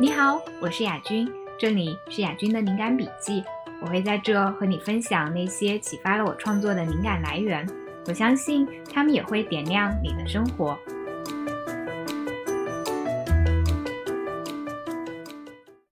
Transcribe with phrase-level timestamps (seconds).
[0.00, 3.44] 你好，我是雅君，这里是雅君的灵感笔记。
[3.82, 7.68] 我会在这和你分享那些启发了我创作的灵感来源。
[8.06, 10.78] 我相信他们也会点亮你的生活。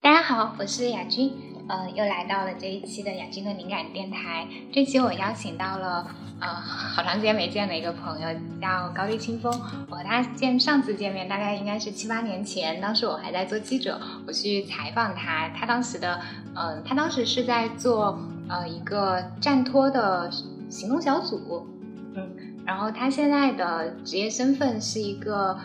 [0.01, 1.31] 大家好，我是雅君，
[1.69, 4.49] 呃，又来到了这一期的雅君的灵感电台。
[4.73, 6.07] 这期我邀请到了。
[6.41, 8.29] 呃，好长时间没见的一个朋友
[8.63, 9.53] 叫高丽清风，
[9.91, 16.21] 我和他见上次见面大概应该是七八年前，当时我还在做记者，我去采访他，他当时的，
[16.55, 18.17] 嗯，他当时是在做
[18.49, 20.31] 呃一个站托的
[20.71, 21.67] 行动小组，
[22.15, 22.31] 嗯，
[22.65, 25.59] 然后他现在的职业身份是一个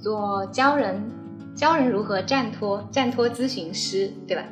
[0.00, 1.10] 做教人
[1.56, 4.44] 教人如何站托站托咨询师，对吧？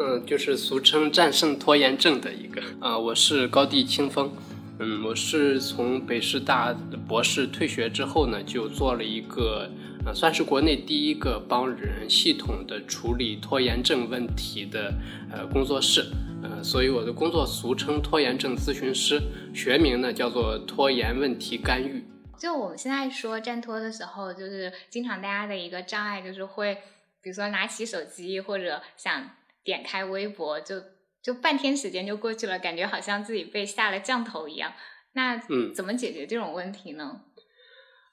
[0.00, 4.32] 嗯，就是俗称战胜拖延症的一个，啊，我是高地清风。
[4.78, 6.72] 嗯，我是从北师大
[7.08, 9.68] 博士退学之后呢，就做了一个，
[10.06, 14.94] 呃，算是国内第一个帮人系统的处理拖延症问题的
[15.32, 16.06] 呃工作室，
[16.44, 19.20] 呃，所以我的工作俗称拖延症咨询师，
[19.52, 22.04] 学名呢叫做拖延问题干预。
[22.38, 26.76] 就我们现在说站拖的时候，就是经常大家的一个障碍就是会，
[27.20, 29.28] 比如说拿起手机或者想
[29.68, 30.82] 点开微博就。
[31.20, 34.72] 就半天时间就过去了，感觉好像自己被下了降头一样。
[35.14, 37.22] 那嗯，怎么解决这种问题呢？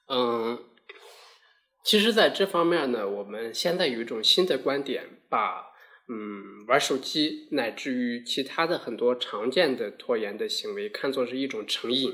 [0.08, 0.58] 嗯，
[1.84, 5.72] 其实，在这方面呢，我们现在有一种新的观点，把
[6.08, 12.12] 嗯玩手机乃至于其他的很多常见的拖延的行为看作是一种成瘾。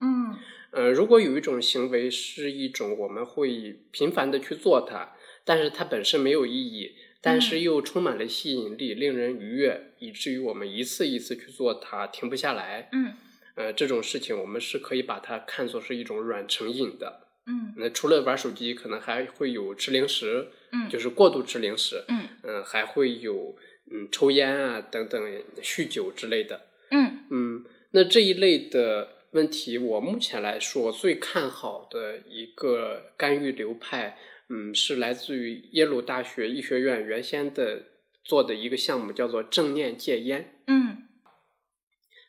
[0.00, 0.36] 嗯，
[0.72, 6.90] 呃，如果有一种行为是一种我们会频繁的去做它，但是它本身没有意义。
[7.24, 12.88] 但是又充满了吸引力，令人愉悦，以至于我们一次一次去做它，停不下来。
[12.90, 13.12] 嗯，
[13.54, 17.28] 呃，这种事情我们是可以把它看作是一种软成瘾的。
[17.46, 22.04] 嗯，那除了玩手机，可能还会有吃零食，嗯，就是过度吃零食。
[22.08, 23.56] 嗯，嗯，还会有
[23.92, 25.22] 嗯抽烟啊等等，
[25.62, 26.66] 酗酒之类的。
[26.90, 34.18] 嗯嗯，那这一类的问题，我目前来说最看好的一个干预流派。
[34.48, 37.86] 嗯，是来自于耶鲁大学医学院原先的
[38.22, 40.62] 做的一个项目，叫做正念戒烟。
[40.66, 41.08] 嗯，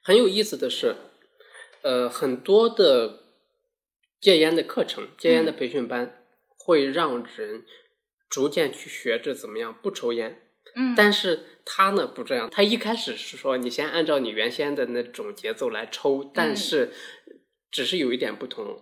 [0.03, 0.95] 很有意思的是，
[1.81, 3.23] 呃，很多的
[4.21, 6.25] 戒烟的课程、戒烟的培训班
[6.57, 7.65] 会让人
[8.29, 10.39] 逐渐去学着怎么样不抽烟。
[10.75, 16.91] 嗯，但是他呢不这样，他一开始是说你先按照你原先的那种节奏来抽，但是
[17.69, 18.81] 只是有一点不同。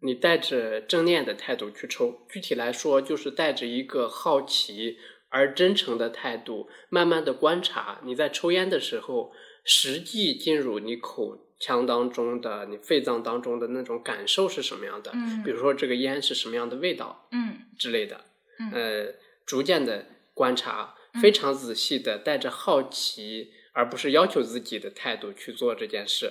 [0.00, 4.98] 你带着正念的态度去抽，具体来说就是带着一个好奇
[5.30, 9.32] 而真诚的态度，慢慢的观察你在抽烟的时候，
[9.64, 15.10] 实际进入你口腔当中的、你肺脏当中的那种感受是什么样的？
[15.14, 17.28] 嗯，比如说这个烟是什么样的味道？
[17.32, 18.20] 嗯，之类的。
[18.58, 19.14] 嗯，呃，
[19.46, 26.30] 逐渐的观察，非常仔细的，带着好奇而不是要求自己的态度去做这件事，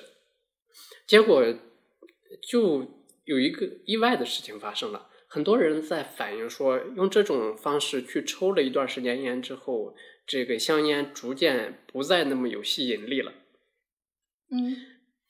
[1.07, 1.43] 结果
[2.47, 3.03] 就。
[3.25, 13.33] 有一个意外的事情发生了，很多人在反映说，用这种方式去抽了一段时间烟之后，这个香烟逐渐不再那么有吸引力了。
[14.51, 14.77] 嗯，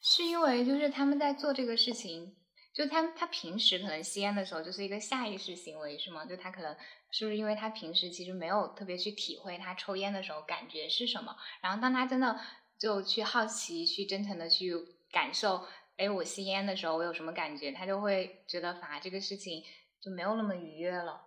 [0.01, 2.35] 是因为就是他们在做这个事情，
[2.73, 6.25] 就他他平时可能吸烟的时候就是一个下意识行为，是吗？
[6.25, 6.75] 就他可能
[7.11, 12.37] 是不是因为他平时其实没有特别去体会他抽烟的时候感觉是什么，然后当他真的
[12.77, 14.73] 就去好奇、去真诚的去
[15.11, 15.61] 感受。
[15.97, 17.71] 哎，我吸烟的时候我有什么感觉？
[17.71, 19.63] 他就会觉得反而这个事情
[20.01, 21.21] 就没有那么愉悦了，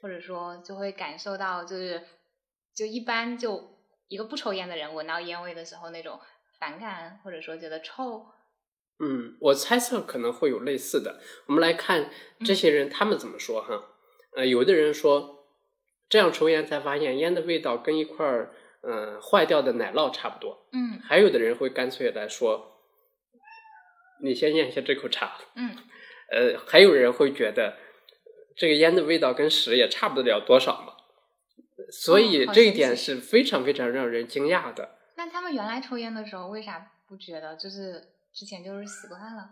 [0.00, 2.02] 或者说就会感受到就是
[2.74, 3.78] 就一般就
[4.08, 6.18] 一个不抽烟的人闻到烟味的时候那种
[6.58, 8.26] 反感，或者说觉得臭。
[8.98, 11.20] 嗯，我猜测可能会有类似的。
[11.48, 12.08] 我们来看
[12.44, 13.82] 这些人他们怎么说哈？
[14.34, 15.44] 呃，有的人说
[16.08, 20.66] 这样抽烟才发现烟的味道跟一块儿嗯坏掉的奶酪差不多。
[20.72, 22.72] 嗯，还有的人会干脆来说。
[24.20, 25.36] 你先咽下这口茶。
[25.54, 25.76] 嗯，
[26.30, 27.76] 呃，还有人会觉得
[28.56, 30.94] 这个烟的味道跟屎也差不了多少嘛，
[31.90, 34.96] 所以这一点是非常非常让人惊讶的。
[35.16, 37.56] 那他们原来抽烟的时候为啥不觉得？
[37.56, 38.02] 就是
[38.32, 39.50] 之前就是习惯了。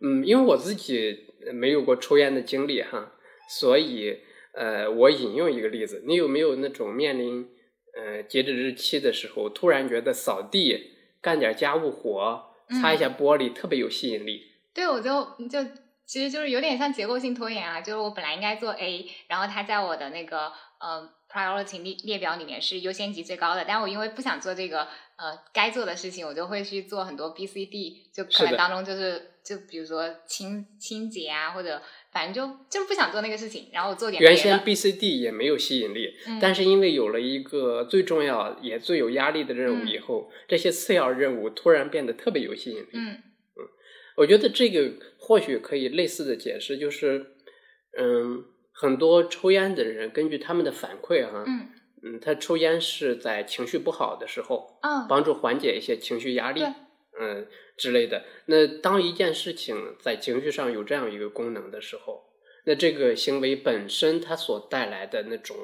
[0.00, 3.12] 嗯，因为我自己没有过抽烟的经历哈，
[3.48, 4.20] 所以
[4.52, 7.48] 呃，我引用一个例子：你有没有那种面临
[7.96, 12.53] 呃截止日期的时候，突然觉得扫地、干点家务活？
[12.68, 14.42] 擦一下玻璃，特别有吸引力。
[14.72, 15.62] 对，我就就
[16.06, 34.22] 其实就是有点像结构性拖延啊，就是我本来应该做 A，然后它在我的那个呃 priority 列列表里面是优先级最高的，但我因为不想做这个呃该做的事情，我就会去做很多 B、C、D，就可能当中就是就比如说清清洁啊，或者反正就就是不想做那个事情，然后我做点。
[34.22, 42.88] 原先 B、C、D 也没有吸引力，嗯但是因为有了一个最重要也最有压力的任务嗯以后，这些次要任务突然变得特别有吸引力。
[42.94, 43.20] 嗯嗯
[44.16, 47.34] 我觉得这个或许可以类似的解释，就是，
[47.98, 51.68] 嗯，很多抽烟的人根据他们的反馈哈、嗯
[52.04, 56.68] 嗯，他抽烟是在情绪不好的时候，嗯帮助缓解一些情绪压力对，
[57.20, 57.46] 嗯
[57.76, 58.24] 之类的。
[58.46, 62.24] 那当一件事情在情绪上有这样一个功能的时候，
[62.66, 65.56] 那这个行为本身它所带来的那种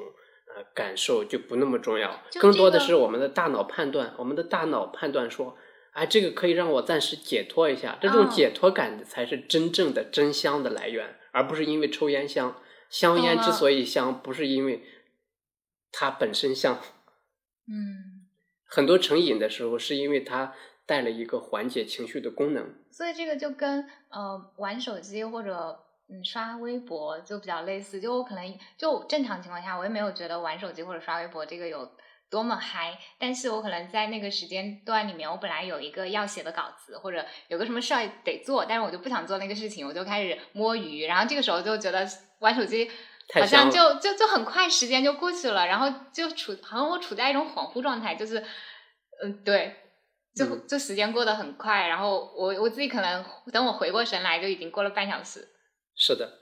[0.55, 5.57] 呃感受就不那么重要，就更多的是我们的大脑判断，我们的大脑判断说。
[5.93, 12.55] 哎，这个可以让我暂时解脱一下，这种哦解脱感才是真正的真香的来源，而不是因为抽烟香。
[12.89, 14.85] 香烟之所以香，不是因为
[15.91, 16.79] 它本身香，
[17.67, 18.25] 嗯，
[18.63, 20.53] 很多成瘾的时候是因为它
[20.91, 22.75] 带了一个缓解情绪的功能。
[22.91, 25.79] 所以这个就跟呃玩手机或者
[26.09, 28.01] 嗯刷微博就比较类似。
[28.01, 31.89] 就我可能就正常情况下，我也没有觉得玩手机或者刷微博这个有
[32.29, 42.05] 多么嗨，但是我可能在那个时间段里面，我本来有一个要写的稿子，或者有个什么事儿得做，但是我就不想做那个事情，我就开始摸鱼，然后这个时候就觉得
[42.39, 42.91] 玩手机。
[43.33, 48.43] 好像就就就很快时间就过去了，然后就处好像我处在一种恍惚状态，就是，
[49.23, 49.73] 嗯，对，
[50.35, 50.63] 就、嗯。
[50.67, 55.47] 就时间过得很快，然后我我自己可能等我回过神来，就已经过了半小时。
[55.95, 56.39] 是的，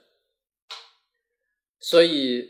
[1.80, 2.48] 所以，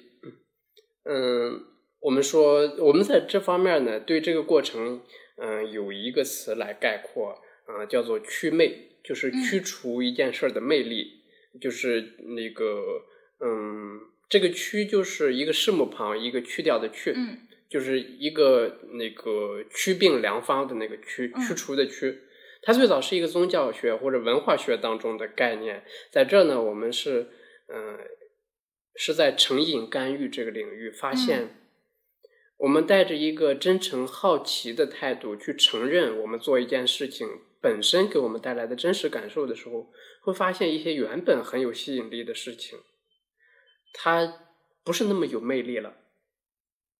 [1.04, 1.64] 嗯，
[2.00, 5.02] 我们说，我们在这方面呢，对这个过程，
[5.38, 9.42] 嗯，有一个词来概括，啊，叫做祛魅，就是嗯。
[9.42, 11.22] 驱除一件事儿的魅力，
[11.60, 12.82] 就是那个，
[13.40, 17.38] 嗯，这个驱就是一个士木旁一个去掉的去，嗯
[17.70, 22.20] 就是一个那个祛病良方的那个驱嗯驱除的驱，
[22.62, 27.28] 它最早是一个宗教学或者文化学当中的概念，在这呢，我们是
[27.68, 27.98] 嗯、呃
[28.96, 31.56] 是在成瘾干预这个领域发现，
[32.58, 37.26] 我们带着一个真诚好奇的态度去承认我们做一件事情
[37.62, 39.90] 本身给我们带来的真实感受的时候，
[40.22, 42.80] 会发现一些原本很有吸引力的事情，
[43.94, 44.48] 它
[44.84, 45.99] 不是那么有魅力了。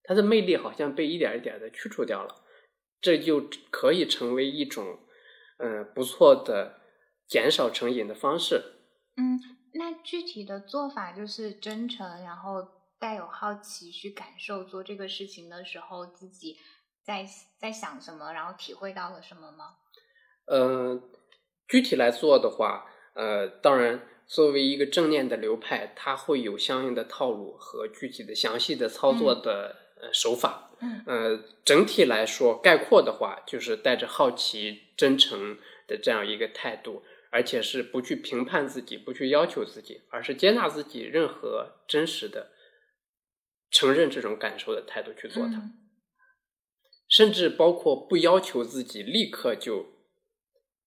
[0.03, 2.35] 它的魅力好像被一点一点的去除掉了，
[2.99, 4.99] 这就可以成为一种，
[5.57, 6.81] 嗯、不错的
[7.27, 8.61] 减少成瘾的方式。
[9.17, 9.39] 嗯，
[9.73, 12.67] 那具体的做法就是真诚，然后
[12.99, 16.57] 带有好奇去感受做这个事情的时候自己
[17.03, 17.25] 在
[17.59, 19.75] 在想什么，然后体会到了什么吗？
[20.45, 21.01] 呃，
[21.67, 30.69] 具体来做的话，呃，当然，作为一个正念的流派，它会有相应的套路和具体的详细的操作的、呃手法。
[30.81, 35.57] 嗯呃，整体来说，概括的话，就是带着好奇、真诚
[35.87, 42.51] 的这样一个态度，而且是不去评判自己，不去要求自己，而是接纳自己任何真实的、
[43.69, 45.57] 承认这种感受的态度去做它。
[45.57, 45.77] 嗯
[47.07, 49.85] 甚至包括不要求自己立刻就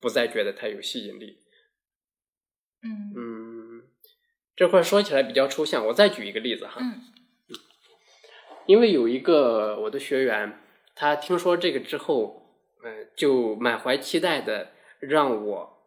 [0.01, 1.41] 不再觉得它有吸引力。
[2.83, 3.83] 嗯嗯，
[4.57, 6.81] 这块说起来比较抽象，我再举一个例子哈。
[6.81, 7.03] 嗯
[8.67, 10.61] 因为有一个我的学员，
[10.95, 12.43] 他听说这个之后，
[12.85, 15.79] 嗯、就满怀期待的让我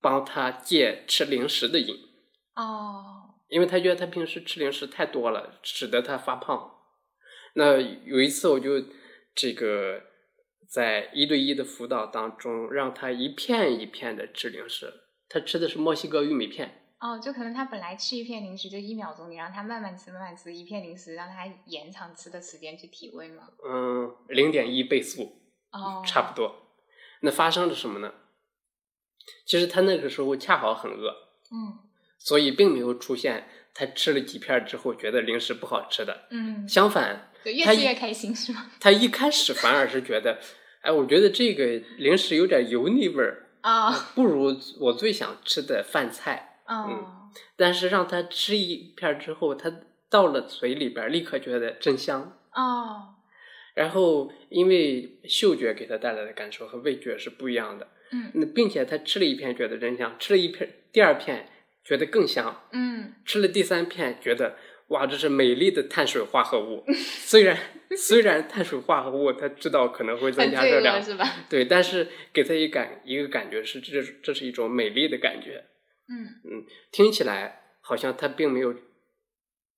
[0.00, 1.94] 帮他戒吃零食的瘾，
[2.54, 6.72] 哦因为他觉得他平时吃零食太多了，使得他发胖。
[7.54, 8.80] 那有一次我就
[9.34, 10.00] 这个
[10.68, 14.92] 在一对一的辅导当中，让他一片一片的吃零食，
[15.28, 16.79] 他吃的是墨西哥玉米片。
[17.00, 23.48] 哦，就可能他本来吃一片零食就一秒钟，你让他慢慢吃慢慢吃一片零食，让他延长吃的时间去体味吗？
[23.66, 25.40] 嗯，零点一倍速，
[25.72, 26.54] 哦，差不多。
[27.22, 28.12] 那发生了什么呢？
[29.46, 31.10] 其实他那个时候恰好很饿，
[31.50, 31.78] 嗯
[32.18, 36.26] 所以并没有出现他吃了几片之后觉得零食不好吃的。
[36.30, 38.70] 嗯，相反，对越吃越开心是吗？
[38.78, 40.38] 他一开始反而是觉得，
[40.82, 41.64] 哎，我觉得这个
[41.96, 46.49] 零食有点油腻味儿，哦不如我最想吃的饭菜。
[46.70, 49.72] 哦但是让他吃一片之后，他
[50.08, 52.38] 到了嘴里边，立刻觉得真香。
[52.54, 53.14] 哦
[53.74, 61.48] 然后，因为嗅觉给他带来的感受和味觉是不一样的，嗯那并且他吃了一片觉得真香，吃了一片第二片
[61.84, 64.56] 觉得更香，嗯吃了第三片觉得
[64.88, 66.84] 哇，这是美丽的碳水化合物。
[66.92, 67.56] 虽然
[67.96, 71.24] 虽然碳水化合物他知道可能会增加热量，是吧？
[71.48, 75.64] 对，但是给他一感一个感觉是这这是一种美丽的感觉。
[76.10, 78.74] 嗯嗯，听起来好像他并没有，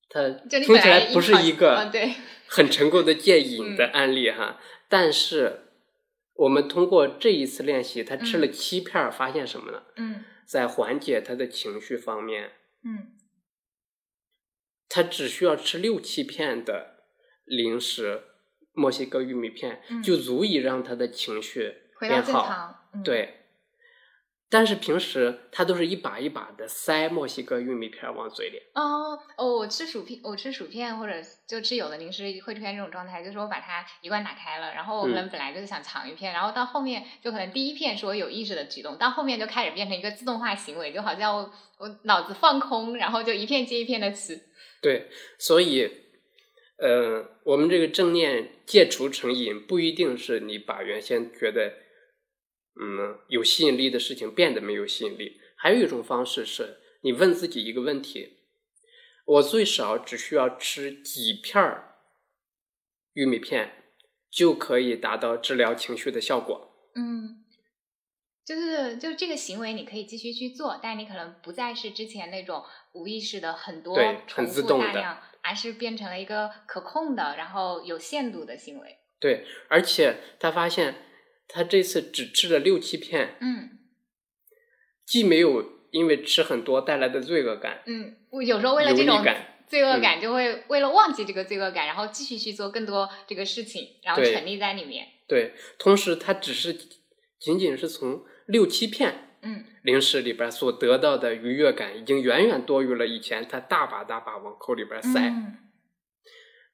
[0.08, 2.14] 他听起来来不是一嗯个对，
[2.48, 4.60] 很成功的戒瘾的嗯案例哈。
[4.88, 5.60] 但是
[6.34, 9.82] 我们通过这一次练习，他吃了七片，发现什么呢？
[9.96, 12.52] 嗯在缓解他的情绪方面，
[12.84, 13.12] 嗯
[14.88, 17.04] 他只需要吃六七片的
[17.44, 18.22] 零食，
[18.72, 22.32] 墨西哥玉米片，嗯就足以让他的情绪回到变好。
[22.32, 22.78] 正常。
[22.94, 23.41] 嗯、，对，
[24.52, 28.58] 但是平时他都是一把一把的塞墨西哥玉米片往嘴里。
[28.74, 31.14] 哦哦，我吃薯片，我吃薯片或者
[31.48, 44.38] 就吃有的零食会出现这种状态，就是我把它一罐打开了，然后我可嗯能本来就是想尝一片，然后到后面就可能第一片是我有意识的举动，到后面就开始变成一个自动化行为，就好像我我脑子放空，然后就一片接一片的吃。
[44.82, 45.90] 对，所以，
[46.76, 51.72] 呃，我们这个正念戒除成瘾，不一定是你把原先觉得
[52.80, 58.38] 嗯有吸引力的事情变得没有吸引力，还有一种方式是你问自己一个问题：
[59.24, 61.96] 我最少只需要吃几片儿
[63.12, 63.72] 玉米片，
[64.30, 66.90] 就可以达到治疗情绪的效果。
[66.94, 67.44] 嗯，
[68.44, 78.98] 就是就这个行为你可以继续去做，但你可能不再是之前那种无意识的很多对很自动的而是变成了一个可控的，然后有限度的行为。
[79.20, 80.94] 对，而且他发现
[81.52, 83.78] 他这次只吃了六七片，嗯
[85.04, 89.22] 既没有因为吃很多带来的罪恶感，嗯，我有时候为了这种
[89.66, 95.06] 罪恶嗯感，就会为了忘记这个罪恶感，然后继续去做更多这个事情，然后对沉溺在里面。
[95.28, 96.72] 对，同时他只是
[97.38, 105.20] 仅仅是从六七片嗯零食里边所得到的愉悦感，已经远远多于了以前他大把大把往口里边塞。
[105.28, 105.58] 嗯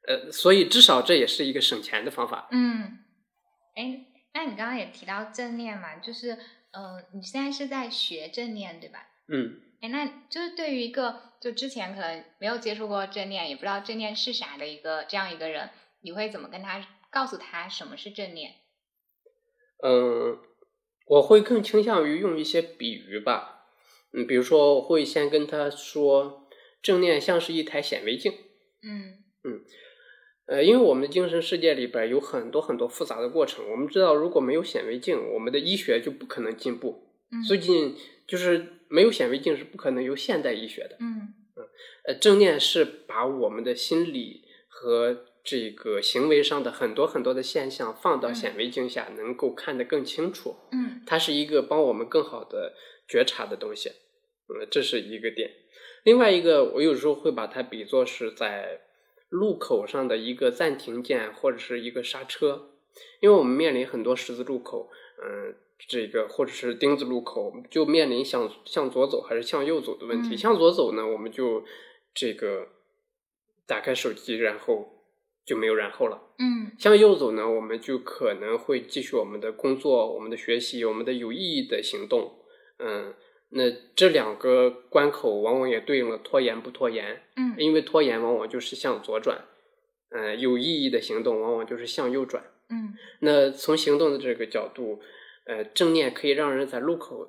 [0.06, 2.48] 呃，所以至少这也是一个省钱的方法。
[2.50, 2.98] 嗯，
[3.74, 4.06] 哎，
[4.38, 6.30] 那你刚刚也提到正念嘛，就是
[6.70, 9.04] 呃，你现在是在学正念对吧？
[9.26, 15.70] 嗯哎，那就是对于一个就之前可能没有接触过正念，也不知道正念是啥的一个这样一个人，
[16.02, 18.52] 你会怎么跟他告诉他什么是正念？
[19.82, 20.38] 嗯，
[21.06, 23.66] 我会更倾向于用一些比喻吧。
[24.12, 26.48] 嗯，比如说我会先跟他说，
[26.80, 28.32] 正念像是一台显微镜。
[28.82, 29.18] 嗯
[30.48, 37.04] 呃，因为我们的精神世界里边有很多很多复杂的过程，我们知道如果没有显微镜，我们的医学就不可能进步。
[37.30, 37.94] 嗯最近
[38.26, 40.96] 就是没有显微镜是不可能有现代医学的。
[41.00, 41.64] 嗯嗯
[42.06, 50.56] 呃，正念是把我们的心理和这个行为上的很多很多的现象放到嗯显微镜下，能够看得更清楚。
[50.72, 52.72] 嗯它是一个帮我们更好的
[53.06, 53.90] 觉察的东西。
[54.48, 55.50] 呃，这是一个点。
[56.04, 58.80] 另外一个，我有时候会把它比作是在
[59.28, 62.70] 路口上的一个暂停键或者是一个刹车，
[63.20, 64.90] 因为我们面临很多十字路口，
[65.22, 65.54] 嗯、
[65.86, 70.34] 这个或者是丁字路口，就面临向向左走还是向右走的问题。
[70.34, 71.64] 嗯向左走呢，我们就
[72.14, 72.68] 这个
[73.66, 75.04] 打开手机，然后
[75.44, 76.22] 就没有然后了。
[76.38, 82.38] 嗯向右走呢，我们就可能会继续我们的工作、我们的学习、我们的有意义的行动。
[82.78, 83.12] 嗯，
[83.50, 89.46] 那这两个关口往往也对应了拖延不拖延，嗯因为拖延往往就是向左转，
[90.10, 92.44] 嗯，有意义的行动往往就是向右转。
[92.70, 95.00] 嗯那从行动的这个角度，
[95.46, 97.26] 呃，正念可以让人在路口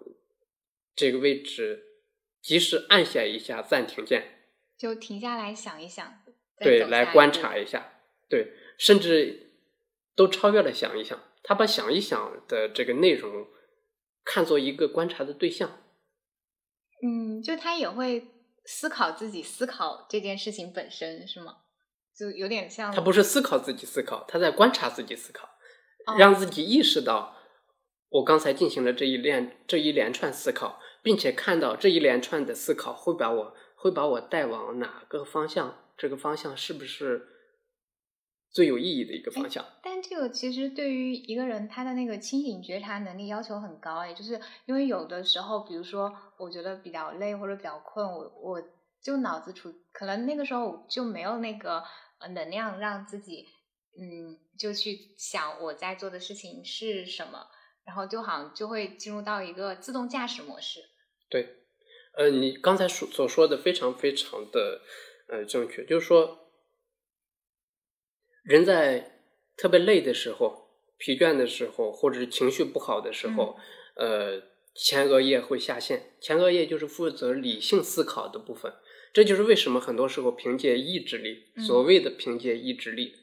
[0.95, 1.83] 这个位置
[2.41, 4.41] 及时按下一下暂停键，
[4.77, 6.21] 就停下来想一想，
[6.57, 7.93] 再对，来观察一下，
[8.27, 9.53] 对，甚至
[10.15, 13.47] 都超越了想一想，他把想一想的这个内容
[14.25, 15.81] 看作一个观察的对象，
[17.39, 18.27] 嗯，就他也会
[18.65, 21.57] 思考自己思考这件事情本身是吗？
[22.15, 25.47] 就有点像他不是思考自己思考，他在观察自己思考，
[26.05, 27.35] 哦让自己意识到
[28.09, 37.25] 我刚才进行了这一连这一连串思考，并且看到这一连串的思考会把我会把我带往哪个方向，这个方向是不是
[38.51, 39.65] 最有意义的一个方向？
[39.83, 48.61] 但这个其实对于一个人他的那个清醒觉察能力要求很高哎，就是因为有的时候，比如说我觉得比较累或者比较困，我我
[49.01, 51.83] 就脑子处可能那个时候就没有那个
[52.19, 53.45] 呃能量让自己
[53.99, 57.47] 嗯就去想我在做的事情是什么，
[57.85, 60.81] 然后就好像就会进入到一个自动驾驶模式。
[61.29, 61.55] 对，
[62.17, 64.81] 呃，你刚才所所说的非常非常的
[65.29, 66.48] 呃正确，就是说，
[68.49, 69.21] 人在
[69.55, 73.55] 特别累的时候、疲倦的时候，或者是情绪不好的时候，
[73.95, 74.41] 呃，
[74.73, 76.13] 前额叶会下线。
[76.19, 78.73] 前额叶就是负责理性思考的部分，
[79.13, 83.13] 这就是为什么很多时候凭借意志力，嗯所谓的凭借意志力。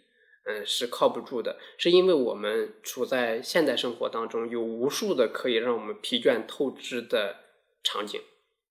[0.48, 7.34] 嗯，是靠不住的，是因为我们处在现代生活当中，有无数的可以让我们疲倦透支的
[7.82, 8.20] 场景。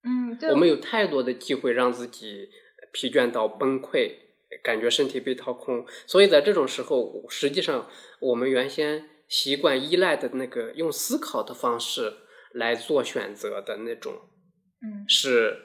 [0.06, 2.48] 嗯，对，我们有太多的机会让自己
[2.94, 4.10] 疲倦到崩溃，
[4.64, 5.86] 感觉身体被掏空。
[6.06, 12.14] 所以在这种时候，实际上我们原先习惯依赖的那个用思考的方式
[12.54, 14.14] 来做选择的那种，
[14.82, 15.58] 嗯是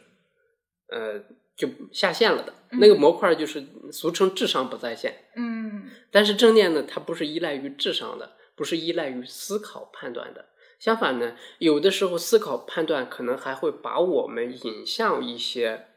[0.89, 1.21] 呃
[1.57, 2.55] 就下线了的。
[2.73, 5.25] 嗯那个模块就是俗称智商不在线。
[5.35, 10.47] 嗯但是正念呢，它不是依赖于智商的，不是依赖于思考判断的。
[10.79, 15.89] 相反呢，有的时候思考判断可能还会把我们引向一些，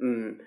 [0.00, 0.38] 嗯，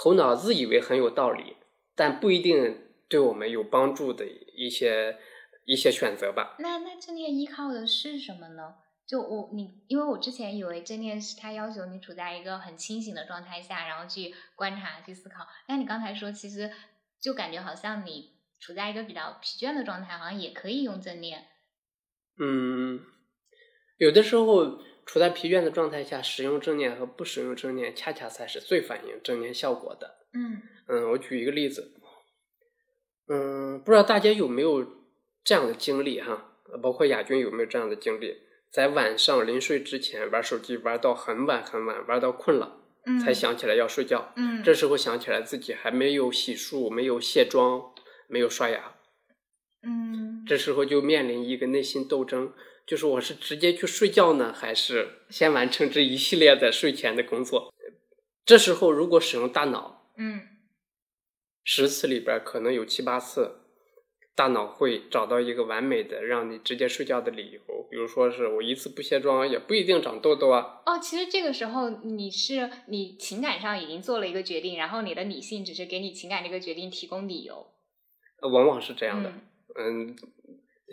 [0.00, 1.56] 头脑自以为很有道理，
[1.96, 5.18] 但不一定对我们有帮助的一些
[5.64, 6.54] 一些选择吧。
[6.60, 8.76] 那那正念依靠的是什么呢？
[9.08, 15.46] 就我你，因为我之前以为正念是它要求你处在一个很清醒的状态下，然后去观察、去思考。
[15.66, 16.70] 但你刚才说，其实
[17.20, 21.46] 就感觉好像你处在一个比较疲倦的状态，好像也可以用正念。
[22.38, 23.00] 嗯，
[23.96, 30.18] 有的时候处在疲倦的状态下，使用正念和不使用正念，恰恰才是最反映正念效果的。
[30.34, 31.94] 嗯嗯，我举一个例子，
[33.28, 34.86] 嗯，不知道大家有没有
[35.42, 36.52] 这样的经历哈？
[36.82, 38.36] 包括亚军有没有这样的经历？
[38.70, 44.34] 在晚上临睡之前玩手机玩到很晚很晚，玩到困了，嗯，才想起来要睡觉。
[44.36, 47.94] 嗯，这时候想起来自己还没有洗漱，没有卸妆，
[48.26, 48.94] 没有刷牙，
[49.82, 52.52] 嗯这时候就面临一个内心斗争，
[52.88, 57.72] 就是我是直接去睡觉呢，还是先完成这一系列的睡前的工作？
[58.46, 60.40] 这时候如果使用大脑，嗯
[61.62, 63.60] 十次里边可能有七八次，
[64.34, 70.80] 大脑会找到一个完美的让你直接睡觉的理由，比如说是我一次不卸妆也不一定长痘痘啊。
[70.86, 77.66] 哦，其实这个时候你是你情感上已经做了一个决定，然后你的理性只是给你情感这个决定提供理由。
[78.40, 79.30] 呃往往是这样的，
[79.76, 80.16] 嗯嗯，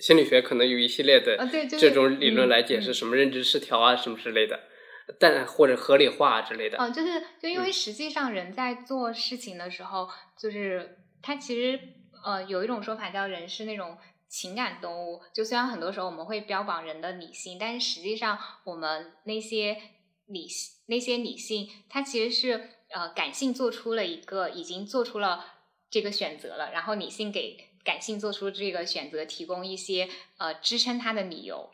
[0.01, 1.37] 心理学可能有一系列的
[1.79, 4.59] 这种理论来解释什么认知失调啊什么之类的，
[5.19, 6.77] 但或者合理化之类的。
[6.77, 11.79] 嗯，就是就因为嗯实际上人在做事情的时候，就是他其实
[12.25, 13.97] 呃有一种说法叫人是那种
[14.27, 15.21] 情感动物。
[15.33, 19.77] 就虽然很多时候我们会标榜人的理性，但是实际上我们那些
[20.27, 25.45] 理性那些理性，它其实是呃感性做出了一个已经做出了
[25.89, 31.69] 这个选择了，然后理性给感性做出这个选择提供一些呃支撑他的理由。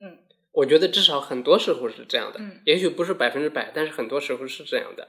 [0.00, 0.18] 嗯
[0.52, 5.08] 我觉得至少很多时候是这样的，嗯也许不是百分之百，但是很多时候是这样的。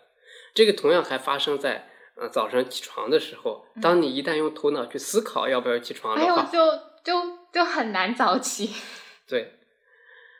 [0.56, 6.60] 这个同样还发生在呃早上起床的时候，嗯当你一旦用头脑去思考要不要起床的话，就
[7.04, 8.72] 就就很难早起。
[9.28, 9.54] 对，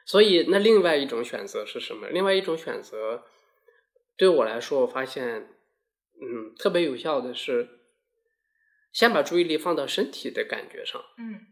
[0.06, 2.08] 所以那另外一种选择是什么？
[2.10, 3.26] 另外一种选择，
[4.18, 5.50] 对我来说，我发现，
[6.22, 7.68] 嗯，特别有效的是，
[8.96, 11.48] 先把注意力放到身体的感觉上，嗯。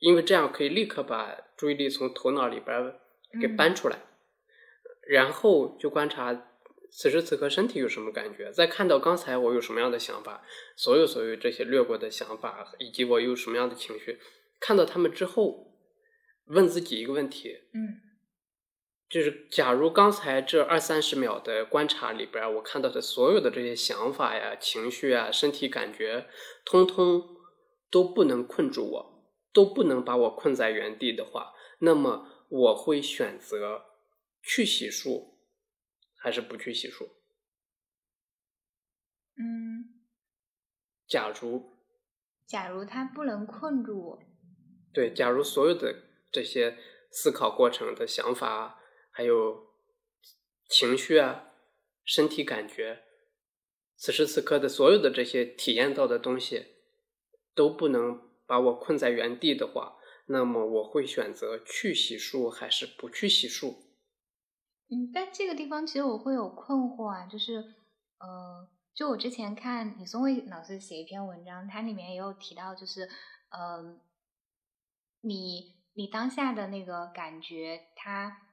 [0.00, 3.00] 因为这样可以立刻把注意力从头脑里边儿
[3.40, 3.96] 给嗯搬出来，
[5.08, 6.50] 然后就观察
[6.90, 10.42] 此时此刻身体有什么感觉，再看到刚才我有什么样的想法，
[10.76, 14.18] 所有所有这些掠过的想法，以及我有什么样的情绪，
[14.60, 15.72] 看到他们之后，
[16.48, 18.02] 问自己一个问题，嗯
[19.14, 26.26] 就是假如刚才这二三十秒的观察里边儿，我看到的所有的这些想法呀、情绪啊、身体感觉，
[26.64, 27.22] 通通
[27.92, 33.84] 都不能困住我，都不能把我困在原地的话，那么我会选择
[34.42, 35.36] 去洗漱，
[36.16, 37.04] 还是不去洗漱？
[39.36, 39.94] 嗯，
[41.06, 41.72] 假如。
[42.48, 44.18] 假如它不能困住我，
[44.92, 45.94] 对，假如所有的
[46.32, 46.76] 这些
[47.12, 48.80] 思考过程的想法啊，
[49.16, 49.68] 还有
[50.68, 51.52] 情绪啊、
[52.04, 53.04] 身体感觉，
[53.96, 56.66] 此时此刻的所有的这些体验到的东西，
[57.54, 59.96] 都不能把我困在原地的话，
[60.26, 63.76] 那么我会选择去洗漱还是不去洗漱？
[64.90, 67.58] 嗯，但这个地方其实我会有困惑啊，就是
[68.18, 73.08] 呃，就我之前看李松蔚老师写一篇文章，它里面也有提到，就是
[73.50, 73.96] 呃，
[75.20, 78.43] 你你当下的那个感觉，它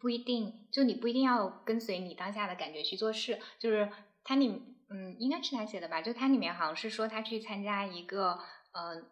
[0.00, 3.90] 不一定，就你不一定要跟随你当下的感觉去做事，就是
[4.22, 4.48] 它里
[4.90, 8.38] 嗯，应该是他写的吧，就它里面好像是说他去参加一个
[8.72, 9.02] 呃，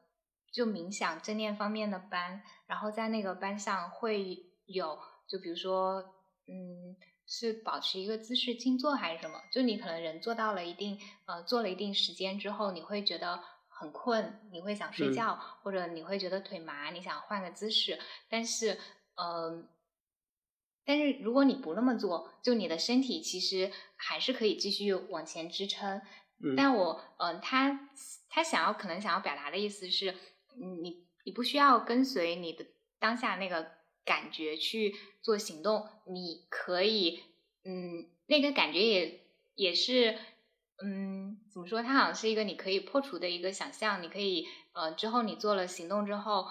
[0.52, 6.16] 就冥想正念方面的班，然后在那个班上会有，就比如说。
[6.48, 9.40] 嗯，是保持一个姿势静坐还是什么？
[9.52, 17.96] 就你可能人做到了一定呃，做了一定时间之后，你会觉得很困，你会想睡嗯觉，或者你会觉得腿麻，你想换个姿势。
[18.28, 18.76] 但是，
[19.14, 19.68] 嗯、
[20.84, 26.00] 但是如果你不那么做，就你的身体其实还是可以继续往前支撑。
[26.44, 27.88] 嗯但我嗯、呃他
[28.28, 30.10] 他想要可能想要表达的意思是，
[30.60, 32.66] 嗯你你不需要跟随你的
[32.98, 33.70] 当下那个
[34.04, 34.92] 感觉去
[35.22, 37.22] 做行动，你可以，
[37.64, 39.20] 嗯，那个感觉也
[39.54, 40.18] 也是，
[40.84, 41.80] 嗯，怎么说？
[41.80, 46.48] 它好像是一个你可以破除的一个想象，你可以呃，之后你做了行动之后，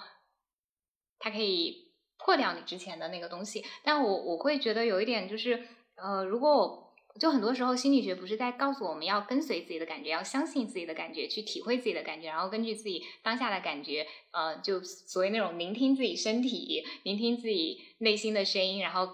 [1.18, 1.91] 它可以
[2.24, 3.64] 破掉你之前的那个东西。
[3.82, 6.92] 但我我会觉得有一点就是，呃，如果我。
[7.20, 19.12] 就很多时候，心理学不是在告诉我们要跟随自己的感觉，要相信自己的感觉，去体会自己的感觉，然后根据自己当下的感觉，呃，就所谓那种聆听自己身体，聆听自己内心的声音，然后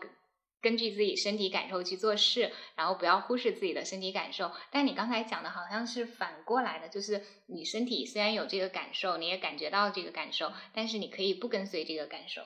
[0.62, 4.52] 根据自己身体感受去做事，然后不要忽视自己的身体感受。
[4.70, 12.42] 但你刚才讲的好像是反过来的，就是你身体虽然有这个感受，你也感觉到这个感受，但是你可以不跟随这个感受。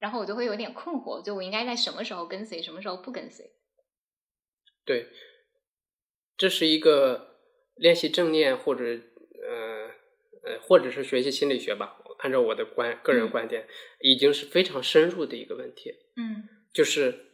[0.00, 3.48] 然后我就会有点困惑，就我应该在什么时候跟随，什么时候不跟随？
[4.84, 5.06] 对，
[6.36, 7.36] 这是一个
[7.76, 9.90] 练习正念或者呃
[10.42, 11.98] 呃，或者是学习心理学吧。
[12.20, 13.66] 按照我的观个人观点，
[14.00, 15.90] 已经是非常深入的一个问题。
[16.16, 17.32] 嗯，就是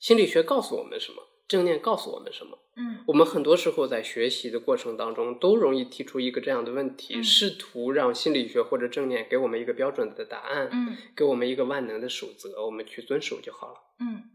[0.00, 2.58] 心理学告诉我们什么，正念告诉我们什么。
[2.76, 13.74] 嗯，我们很多时候在学习的过程当中，都容易提出一个这样的问题，试图让心理学或者正念给我们一个标准的答案，嗯，给我们一个万能的守则，我们去遵守就好了。
[14.00, 14.30] 嗯。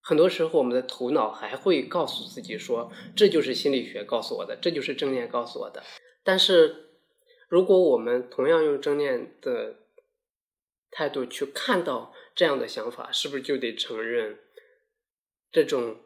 [0.00, 5.82] 很多时候，我们的头脑还会告诉自己说：“这就是心理学告诉我的，这就是正念告诉我的。”
[6.22, 6.90] 但是，
[7.48, 9.76] 如果我们同样用正念的
[10.92, 14.38] 态度去看到这样的想法，是不是就得承认，
[15.50, 15.96] 这种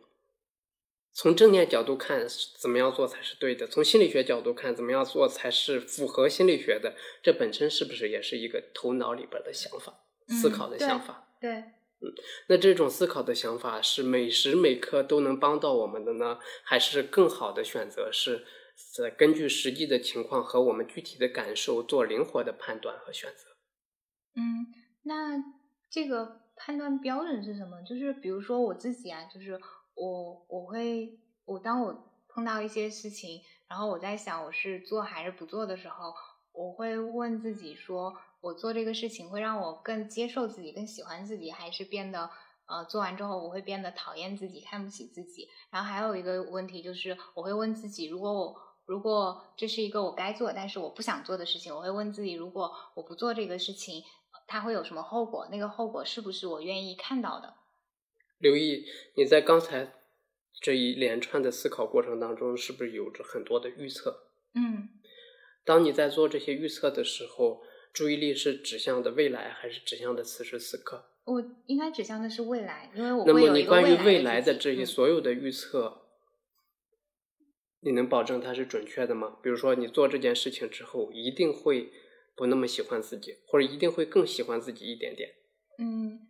[1.13, 2.27] 从正念角度看
[2.59, 6.95] 怎么样做才是对的，从心理学角度看怎么样做才是符合心理学的？
[7.23, 11.35] 这本身是不是也是一个头脑里边的想法、思考的想法？
[11.41, 11.51] 对。
[12.03, 12.09] 嗯，
[12.49, 18.47] 那这种思考的想法是每时每刻都能帮到我们的呢，还是更好的选择是
[18.99, 23.51] 呃根据实际的情况和我们具体的感受做灵活的判断和选择？
[24.35, 24.73] 嗯，
[25.03, 25.45] 那
[25.91, 27.81] 这个判断标准是什么？
[27.83, 29.59] 就是比如说我自己啊，就是
[29.95, 36.13] 我我会我当我碰到一些事情，然后我在想我是做还是不做的时候，
[36.53, 38.15] 我会问自己说。
[38.43, 42.31] 我做这个事情会让我更接受自己，更喜欢自己，还是变得
[42.65, 45.47] 呃做完之后我会变得讨厌自己，看不起自己？
[45.71, 54.03] 然后还有一个问题就是，我会问自己，如果我如果这是一个我该做但是我不想做的事情，我会问自己，如果我不做这个事情，
[54.51, 55.47] 它会有什么后果？
[55.51, 57.55] 那个后果是不是我愿意看到的？
[58.39, 58.85] 刘毅，
[59.15, 59.93] 你在刚才
[60.61, 64.25] 这一连串的思考过程当中，是不是有着很多的预测？
[64.55, 64.89] 嗯，
[65.65, 67.63] 当你在做这些预测的时候。
[67.93, 71.07] 注意力是指向的未来，还是指向的此时此刻？
[71.25, 76.03] 我应该指向的是未来，因为我那么你关于未来的这些所有的预测，
[77.81, 79.39] 你能保证它是准确的吗？
[79.43, 81.91] 比如说，你做这件事情之后，一定会
[82.41, 85.29] 不那么喜欢自己，或者一定会更喜欢自己一点点？
[85.79, 86.27] 嗯，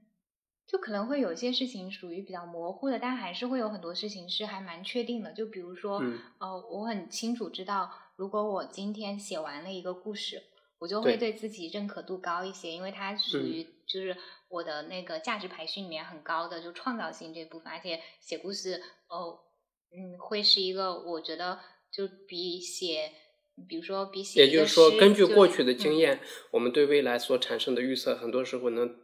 [0.67, 5.33] 就可能会有些事情属于比较模糊的，但还是会有很多事情是还蛮确定的。
[5.33, 6.03] 就比如说，
[6.39, 10.43] 呃，我很清楚知道，如果我今天写完了一个故事。
[10.81, 14.17] 我就会对自己认可度高一些，因为它属于就是
[14.49, 19.39] 我的那个价值排序里面很高的，就创造性这部分，而且写故事哦，
[19.93, 21.61] 嗯，会是一个我觉得
[21.93, 23.13] 就比写，
[23.69, 28.97] 比如说比写，也就是说，根据过去的经验，我们对未来所产生的预测，很多时候能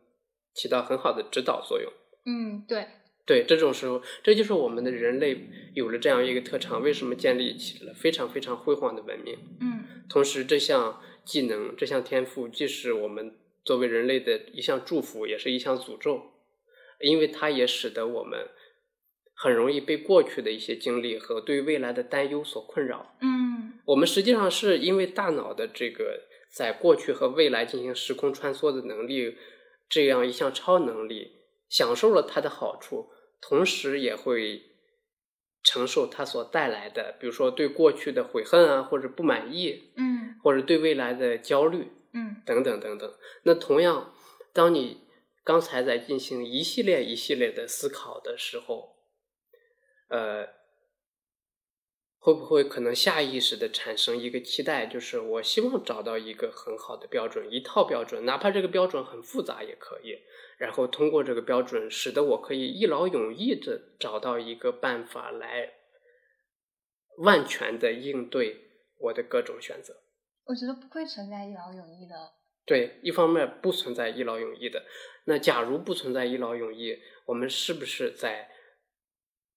[0.55, 1.93] 起到很好的指导作用。
[2.25, 2.87] 嗯，对，
[3.25, 9.37] 对，这种时候，这就是我们的人类有了这样一个特长，为什么建立起了非常非常辉煌的文明？
[9.61, 11.01] 嗯，同时这项。
[11.27, 16.23] 技能这项天赋，既是我们作为人类的一项祝福，也是一项诅咒，
[17.01, 18.47] 因为它也使得我们
[19.37, 23.17] 很容易被过去的一些经历和对未来的担忧所困扰。
[23.21, 26.23] 嗯，我们实际上是因为大脑的这个
[26.53, 29.37] 在过去和未来进行时空穿梭的能力，
[29.89, 31.33] 这样一项超能力，
[31.69, 34.63] 享受了它的好处，同时也会
[35.63, 39.93] 承受它所带来的，比如说对过去的悔恨啊，或者不满意。
[39.97, 40.17] 嗯。
[40.45, 43.13] 或者对未来的焦虑，嗯，等等等等。
[43.43, 44.15] 那同样，
[44.53, 45.01] 当你
[45.43, 48.96] 刚才在进行一系列一系列的思考的时候，
[50.09, 50.47] 呃，
[52.19, 60.19] 会不会可能下意识的产生一个期待，就是我希望找到一个很好的标准，一套标准，哪怕这个标准很复杂也可以。
[60.59, 65.75] 然后通过这个标准，使得我可以一劳永逸的找到一个办法来
[67.19, 68.57] 万全的应对
[68.99, 70.03] 我的各种选择。
[70.45, 72.15] 我觉得不会存在一劳永逸的。
[72.65, 74.85] 对，一方面不存在一劳永逸的。
[75.27, 78.49] 那假如不存在一劳永逸，我们是不是在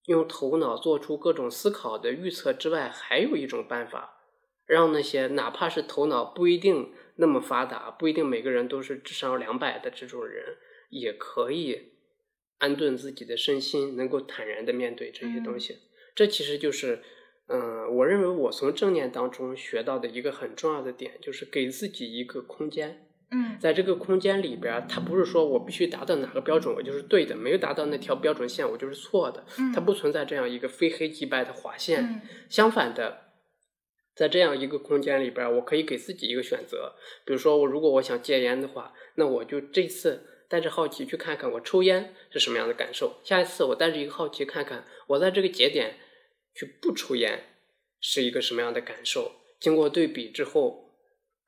[0.10, 4.18] 用头脑做出各种思考的预测之外，还有一种办法，
[4.66, 10.58] 让那些哪怕是头脑不一定那么发达，不一定每个人都是智商两百的这种人，
[10.90, 11.94] 也可以
[12.58, 15.78] 安顿自己的身心，能够坦然的面对这些东西。
[16.16, 17.04] 这其实就是。
[17.52, 23.09] 嗯，我认为我从正念当中学到的一个很重要的点，就是给自己一个空间。
[23.32, 29.46] 嗯在这个空间里边，它不是说我必须达到哪个标准，我就是对的；没有达到那条标准线，我就是错的。
[29.58, 32.04] 嗯，它不存在这样一个非黑即白的划线。
[32.04, 33.34] 嗯相反的，
[34.16, 36.96] 在这样一个空间里边，我可以给自己一个选择。
[37.26, 43.20] 比如说，我如果我想戒烟的话，那我就这次带着好奇去看看我抽烟是什么样的感受。
[43.24, 45.98] 下一次我带着一个好奇看看我在这个节点
[46.56, 47.44] 去不抽烟
[48.02, 49.34] 是一个什么样的感受。
[49.60, 50.89] 经过对比之后，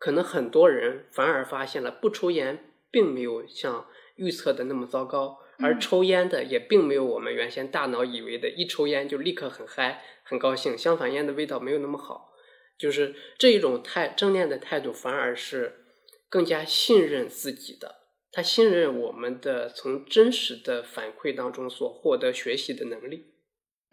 [0.01, 3.85] 可能很多人反而发现了不抽烟并没有像
[4.15, 5.37] 预测的那么糟糕。
[5.59, 10.75] 而嗯抽烟的也并没有我们原先大脑以为的，一抽烟就立刻很嗨、很高兴。
[10.75, 12.31] 相反，烟的味道没有那么好。
[12.79, 15.85] 就是这一种态正念的态度，反而是
[16.27, 17.97] 更加信任自己的。
[18.31, 23.30] 他信任我们的从真实的反馈当中所获得学习的能力。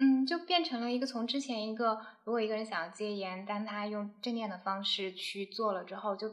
[0.00, 6.28] 嗯，就变成了一个从之前一个，如果一个人想要戒烟，但他用正念的方式去做了之后，就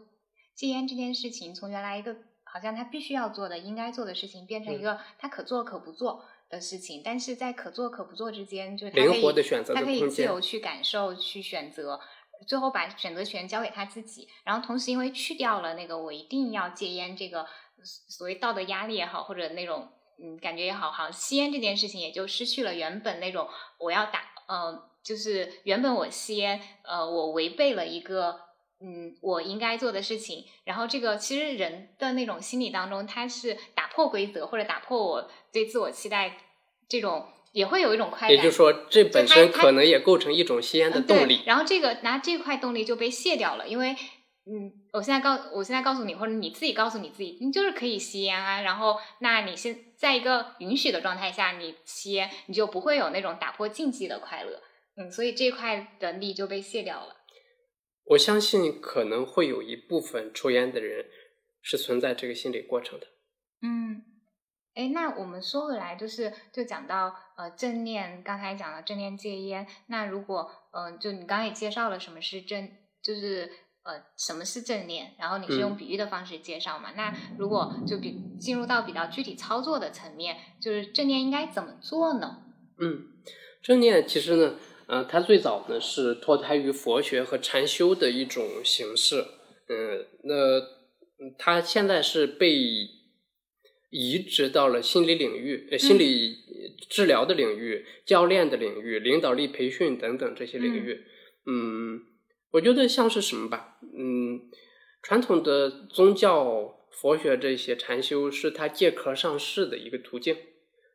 [0.54, 7.02] 戒烟这件事情从原来一个好像他必须要做的、应该做的事情，变成一个他可做可不做的事情。
[7.04, 12.00] 但是在可做可不做之间，就是他可灵以活的选择的他可以自由去感受、去选择。
[12.46, 17.48] 最后把选择权交给他自己，然后同时因为去掉了那个我一定要戒烟这个
[17.82, 23.48] 所谓道德压力也好，或者那种嗯感觉也好，好像吸烟这件事情也就失去了原本那种
[23.80, 28.40] 我要打呃，就是原本我吸烟呃，我违背了一个
[28.80, 36.38] 嗯我应该做的事情，然后这个其实人的那种心理当中，他是打破规则或者打破我对自我期待
[36.88, 37.28] 这种。
[37.56, 41.42] 也会有一种快感，也就是说，这本身可能也构成一种吸烟的嗯动力。
[41.46, 43.96] 然后这个拿这块动力就被卸掉了，因为
[44.48, 48.62] 嗯，我现在告我现在告诉你，或者你自己告诉你自己，你就是可以吸烟啊。
[48.62, 54.62] 然后，那你现在一个允许的状态下，你吸烟，你就不会有那种打破禁忌的快乐。
[54.98, 57.16] 嗯，所以这块的力就被卸掉了。
[58.06, 61.06] 我相信可能会有一部分抽烟的人
[61.64, 63.08] 是存在这个心理过程的。
[63.64, 64.04] 嗯，
[64.76, 69.66] 哎，那我们说回来，就是就讲到呃正念，刚才讲了正念戒烟。
[69.88, 73.52] 那如果呃，就你刚刚也介绍了什么是正，就是
[73.86, 76.92] 呃什么是正念，然后你是用嗯比喻的方式介绍嘛？
[76.98, 82.44] 那如果就比进入到比较具体操作的层面，就是正念应该怎么做呢？
[82.80, 83.08] 嗯，
[83.62, 84.56] 正念其实呢，
[84.88, 89.24] 呃，它最早呢是脱胎于佛学和禅修的一种形式。
[89.70, 90.60] 嗯，那
[91.24, 92.58] 嗯它现在是被
[93.92, 96.36] 移植到了心理领域、呃、心理
[96.90, 101.06] 治疗的领域、教练的领域、领导力培训等等这些领域。
[101.46, 102.02] 嗯，
[102.56, 104.40] 我觉得像是什么吧，嗯，
[105.04, 110.38] 传统的宗教、佛学这些禅修是它借壳上市的一个途径。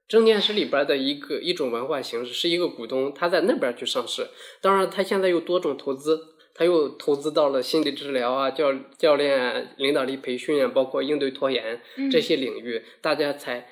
[0.08, 4.28] 正念是里边的一个一种文化形式，是一个股东，他在那边去上市。
[4.62, 6.18] 当然，他现在有多种投资，
[6.54, 13.68] 他又投资到了心理治疗啊、教教练啊、领导力培训啊，包括应对拖延嗯这些领域，大家才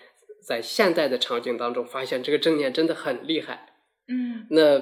[0.47, 3.75] 在现代的场景当中发现这个正念真的很厉害。
[4.07, 4.79] 嗯那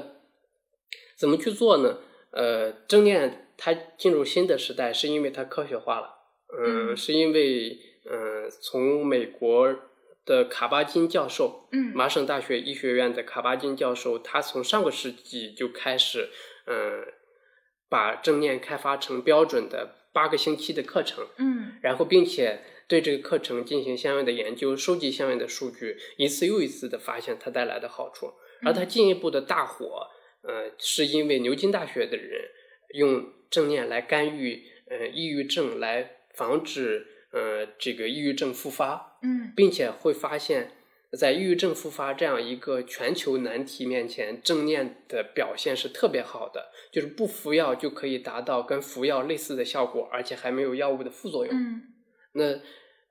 [1.17, 2.01] 怎么去做呢？
[2.37, 6.15] 呃，正念它进入新的时代，是因为它科学化了，
[6.59, 9.75] 嗯，嗯是因为嗯，从美国
[10.27, 11.93] 的卡巴金教授，嗯。
[11.95, 16.29] 麻省大学医学院的卡巴金教授，他从上个世纪就开始，
[16.67, 17.07] 嗯，
[17.89, 21.79] 把正念开发成标准的八个星期的课程，嗯。
[21.81, 28.35] 然后并且对这个课程进行相应的研究，收集相应的数据，一次又一次的发现它带来的好处。
[28.65, 30.09] 而它进一步的大火，
[30.47, 32.43] 呃，是因为牛津大学的人
[32.95, 40.71] 用正念来干预呃抑郁症，来防止呃这个抑郁症复发，嗯并且会发现，
[41.19, 51.55] 在抑郁症复发这样一个全球难题面前，正念的表现是特别好的，就是不服药就可以达到跟服药类似的效果，而且还没有药物的副作用。
[51.55, 51.83] 嗯
[52.39, 52.61] 那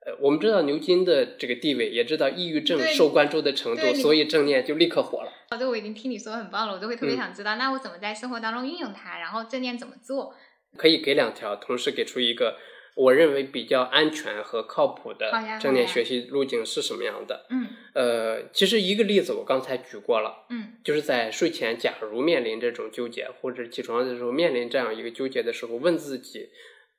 [0.06, 5.32] 呃，我们知道牛津的这个地位，也知道抑郁症受关注的程度，所以正念就立刻火了。
[5.50, 10.32] 好的，我已经听你说很棒了，我就会特别嗯想知道，那我怎么在生活当中运用它，然后正念怎么做？
[10.76, 12.56] 可以给两条，同时给出一个
[12.94, 17.44] 我认为比较安全和靠谱的正念学习路径是什么样的。
[17.50, 26.50] 嗯呃，其实一个例子我刚才举过了，嗯就是在睡前，假如面临这种纠结，或者起床的时候面临这样一个纠结的时候，问自己：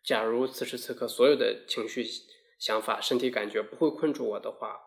[0.03, 2.03] 假如此时此刻所有的情绪、
[2.57, 4.77] 想法、身体感觉不会困住我的话，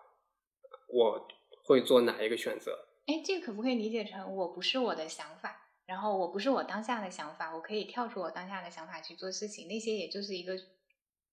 [0.88, 1.28] 我
[1.64, 2.88] 会做哪一个选择？
[3.06, 10.56] 哎，这个可不可以理解成我不是我的想法，然后我不是我当下的想法，我可以跳出我当下的想法去做事情，那些也就是一个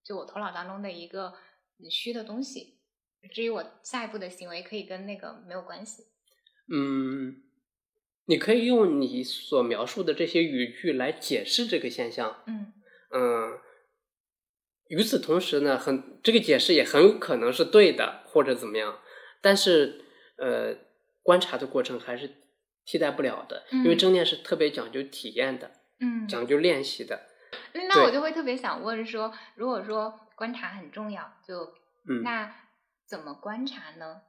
[0.03, 1.33] 就我头脑当中的一个
[1.79, 2.79] 嗯虚的东西。
[3.33, 6.03] 至于我下一步的行为，可以跟那个没有关系。
[6.71, 7.43] 嗯，
[8.25, 12.43] 你可以用你所描述的这些语句来解释这个现象。
[12.45, 12.73] 嗯
[13.11, 13.59] 嗯，
[14.89, 18.99] 与此同时呢，很这个解释也很有可能是对的，或者怎么样。
[19.41, 20.05] 但是，
[20.37, 20.75] 呃，
[21.21, 22.29] 观察的过程还是
[22.85, 27.27] 替代不了的，因为嗯正念是特别讲究体验的，嗯，讲究练习的。
[27.73, 31.73] 那我就会特别想问说，如果说观察很重要，就
[32.09, 32.53] 嗯，那
[33.07, 34.21] 怎么观察呢？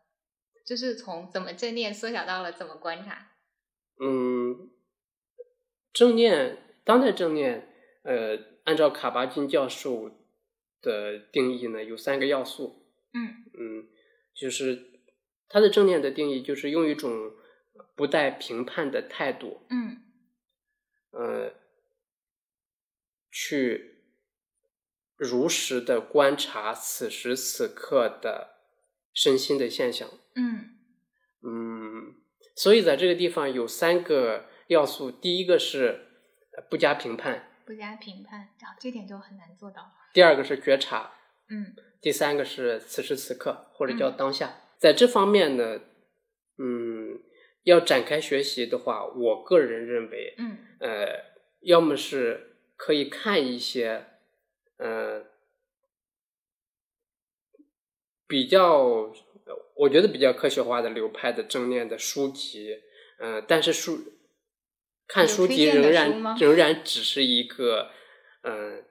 [0.66, 3.28] 就是从怎么正念缩小到了怎么观察。
[4.00, 4.70] 嗯，
[5.92, 7.72] 正念，当代正念，
[8.04, 10.10] 呃，按照卡巴金教授
[10.80, 12.86] 的定义呢，有三个要素。
[13.12, 13.88] 嗯嗯，
[14.34, 15.00] 就是
[15.48, 17.32] 它的正念的定义，就是用一种
[17.96, 20.02] 不带评判的态度，嗯
[21.10, 21.54] 呃，
[23.30, 24.02] 去
[25.16, 28.58] 如实的观察此时此刻的
[29.14, 30.08] 身心的现象。
[30.34, 30.76] 嗯
[31.42, 32.14] 嗯，
[32.54, 36.06] 所以在这个地方有三个要素，第一个是
[36.56, 39.92] 呃不加评判，不加评判，啊，这点就很难做到。
[40.18, 41.12] 第二个是觉察，
[41.48, 41.76] 嗯。
[42.00, 44.16] 第三个是此时此刻或者叫嗯。
[44.16, 44.62] 当下。
[44.76, 45.80] 在这方面呢，
[46.56, 47.20] 嗯，
[47.62, 50.58] 要展开学习的话，我个人认为，嗯。
[50.80, 51.24] 呃，
[51.60, 54.06] 要么是可以看一些，
[54.78, 55.24] 呃，
[58.26, 59.12] 比较，
[59.76, 62.80] 我觉得比较科学化的流派的正念的书籍，
[63.20, 64.00] 呃，但是书
[65.06, 67.92] 看书籍仍然仍然只是一个，
[68.42, 68.82] 呃，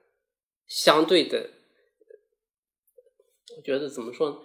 [0.68, 1.50] 相对的，
[3.56, 4.36] 我觉得怎么说呢？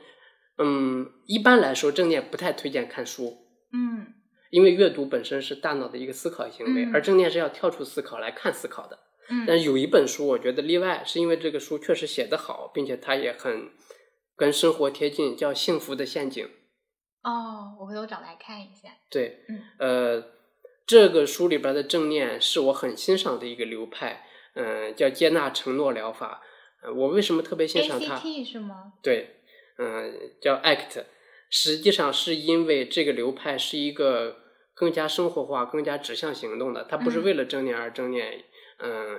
[0.58, 3.46] 嗯，一般来说，正念不太推荐看书。
[3.72, 4.14] 嗯
[4.52, 9.00] 因为阅读本身是大脑的一个思考行为，嗯而正念是要跳出思考来看思考的。
[9.30, 13.72] 嗯，但是有一本书，我觉得例外，是因为这个书确实写得好，并且它也很
[14.36, 16.46] 跟生活贴近，叫《幸福的陷阱》。
[17.24, 18.90] 哦，我回头找来看一下。
[19.10, 20.24] 对，嗯呃，
[20.86, 26.42] 这个书里边的正念是我很欣赏的一个流派，嗯、叫接纳承诺疗法。
[26.82, 28.94] 呃我为什么特别欣赏它？ACT 是吗？
[29.02, 29.38] 对，
[29.78, 31.06] 嗯、叫 ACT，
[31.50, 34.38] 实际上是因为这个流派是一个
[34.74, 38.44] 更加生活化、更加指向行动的，它不是嗯为了正念而正念，
[38.80, 39.18] 嗯、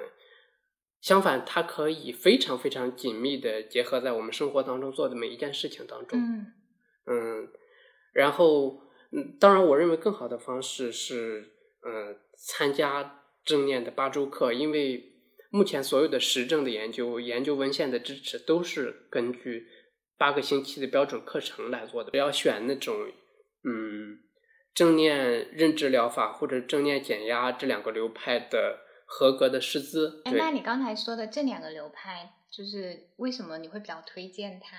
[1.00, 6.52] 相反，它可以非常非常紧密的结合在我们生活当中做的每一件事情当中，嗯
[7.06, 7.48] 嗯，
[8.12, 11.50] 然后，嗯，当然，我认为更好的方式是，
[11.82, 15.13] 呃，参加正念的八周课，因为
[15.54, 19.68] 目前所有的实证的研究、研究文献的支持都是根据
[20.18, 22.10] 八个星期的标准课程来做的。
[22.10, 22.92] 不要选那种，
[23.62, 24.18] 嗯，
[24.74, 30.22] 正念认知疗法或者正念减压这两个流派的合格的师资。
[30.24, 34.76] 哎，那你刚才说的这两个流派，就是为什么你会比较推荐它？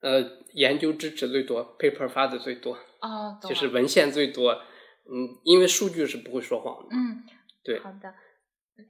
[0.00, 4.52] 呃，研究支持最多，paper 发的最多，哦，就是文献最多。
[4.52, 6.96] 嗯，因为数据是不会说谎的。
[6.96, 7.22] 嗯，
[7.62, 7.78] 对。
[7.80, 8.14] 好的。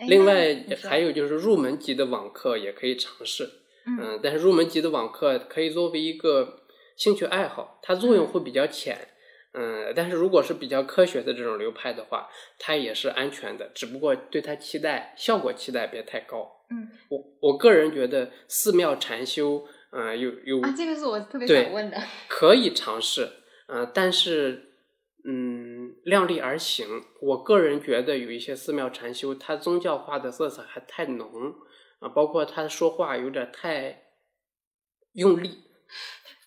[0.07, 3.45] 另外还有就是入门级的网课也可以尝试，
[3.87, 6.61] 嗯嗯，但是入门级的网课可以作为一个
[6.97, 9.09] 兴趣爱好，它作用嗯会比较浅，
[9.53, 16.57] 嗯，但是如果是比较科学的这种流派的话，它也是安全的，只不过对它期待效果期待别太高。
[16.71, 22.01] 嗯我我个人觉得寺庙禅修，嗯、有有啊，这个是我特别想问的。
[22.29, 23.29] 可以尝试，
[23.67, 24.71] 呃，但是，
[25.25, 25.60] 嗯，
[26.05, 27.05] 量力而行。
[27.21, 31.55] 我个人觉得有一些寺庙禅修，它宗教化的色彩还太浓
[32.01, 34.05] 啊、包括他说话有点太
[35.13, 35.65] 用力，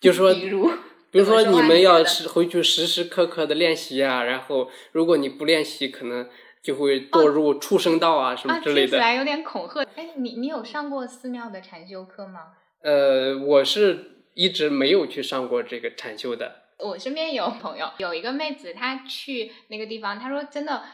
[0.00, 0.68] 就说，比如
[1.12, 6.28] 比如说你们要你觉得时回去时时刻刻的练习啊，然后如果你不练习，可能
[6.60, 8.88] 就会堕入畜生道啊、什么啊，之类的。
[8.88, 9.82] 听起来有点恐吓。
[9.94, 12.54] 哎，你你有上过寺庙的禅修课吗？
[12.82, 16.63] 呃，我是一直没有去上过这个禅修的。
[16.78, 20.84] 我身边有朋友，有一个妹子，她去那个地方，她说真的，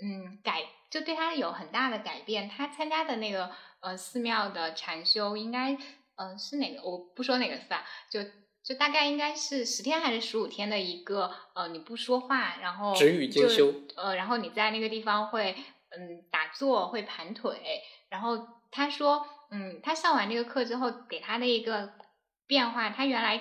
[0.00, 2.48] 嗯，改就对她有很大的改变。
[2.48, 5.76] 她参加的那个呃寺庙的禅修，应该
[6.16, 6.82] 呃是哪个？
[6.82, 8.20] 我不说哪个寺啊，就
[8.62, 15.56] 就大概应该是十天还是十五天的一个呃你不说话，然后止语修呃，然后你在那个地方会
[15.90, 21.94] 嗯打坐，会盘腿，然后她说嗯，她上完这个课之后，给她的一个
[22.46, 23.40] 变化，她原来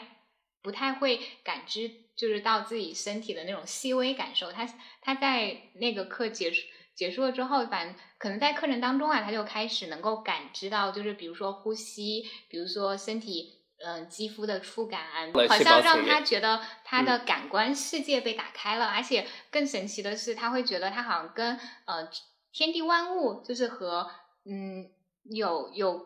[0.62, 4.52] 不太会感知，就是到自己身体的那种细微感受。
[4.52, 4.68] 他
[5.02, 13.58] 他在那个课结束结束了之后，反正可能在课程当中啊，他就开始能够感知到，就是比如说呼吸，比如说身体。
[13.82, 22.10] 嗯，肌肤的触感，好像让他觉得他的感官世界被打开了，而且更神奇的是，他会觉得他好像跟呃
[22.52, 24.12] 天地万物，就是和
[24.44, 24.92] 嗯
[25.24, 26.06] 有有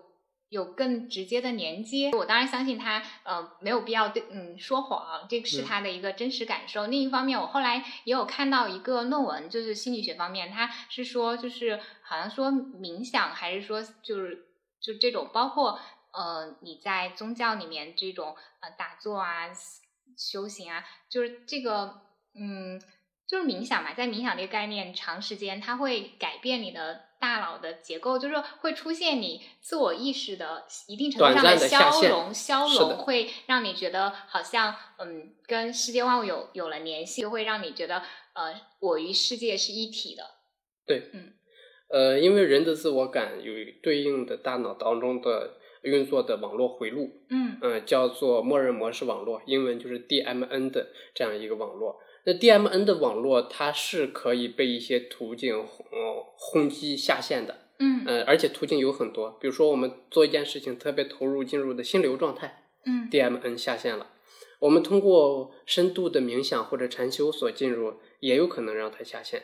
[0.54, 2.12] 有更直接的连接。
[2.12, 6.86] 我当然相信他，呃，没有必要对嗯说谎，这是他的一个真实感受。
[6.88, 14.46] 另一方面，我后来也有看到一个论文，就是心理学方面，他是说，就是好像说冥想，还是说就是
[14.80, 15.80] 就这种，包括
[16.14, 19.50] 呃你在宗教里面这种呃打坐啊、
[20.16, 22.02] 修行啊，就是这个
[22.36, 22.80] 嗯。
[23.26, 38.00] 就是冥想嘛，在冥想这个概念，长时间它会改变你的大脑的结构，就是会出现你自我意识的一定程度上的消融，消融会让你觉得好像嗯跟世界万物有有了联系，会让你觉得
[38.34, 40.24] 呃我与世界是一体的。
[40.86, 41.32] 对，嗯，
[41.88, 45.54] 呃，因为人的自我感有对应的大脑当中的
[45.84, 52.02] 运作的网络回路，嗯，呃，叫做默认模式网络，英文就是 DMN 的这样一个网络。
[52.26, 64.12] 那 DMN 的网络，它是可以被一些途径呃轰击下线的，嗯，呃，而且途径有很多，比如说我们做一件事情特别投入进入的心流状态，嗯，DMN 下线了，
[64.60, 69.44] 我们通过深度的冥想或者禅修所进入，也有可能让它下线。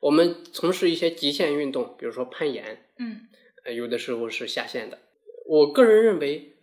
[0.00, 3.28] 我们从事一些极限运动，比如说攀岩，嗯，
[3.64, 4.98] 呃，有的时候是下线的。
[5.46, 6.56] 我个人认为，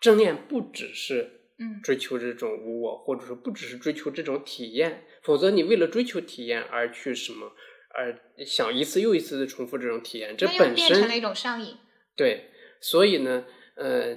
[0.00, 1.45] 正念不只是。
[1.58, 7.52] 嗯，追求这种无我，或者说不只是追求这种体验，否则你为了追求体验而去什么，
[7.94, 11.76] 而想一次又一次的重复这种体验，这本身变成了一种上瘾。
[12.14, 13.46] 对，所以呢，
[13.76, 14.16] 呃，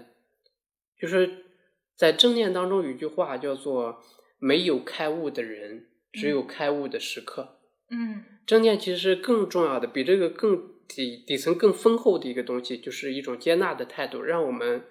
[0.99, 1.45] 就是
[1.95, 4.03] 在正念当中有一句话叫做
[4.37, 7.61] “没有开悟的人，只有开悟的时刻”。
[7.89, 14.83] 嗯，正念其实更重要的，比这个更底底层更丰厚的一个东西，就是一种接纳的态度，让我们。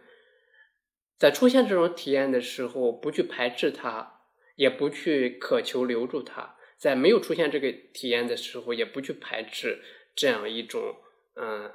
[1.19, 4.21] 在出现这种体验的时候，不去排斥它，
[4.57, 9.83] 也不去渴求留住它；在没有出现这个体验的时候，也不去排斥
[10.15, 10.97] 这样一种
[11.35, 11.73] 嗯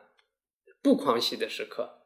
[0.81, 1.99] 不狂喜的时刻，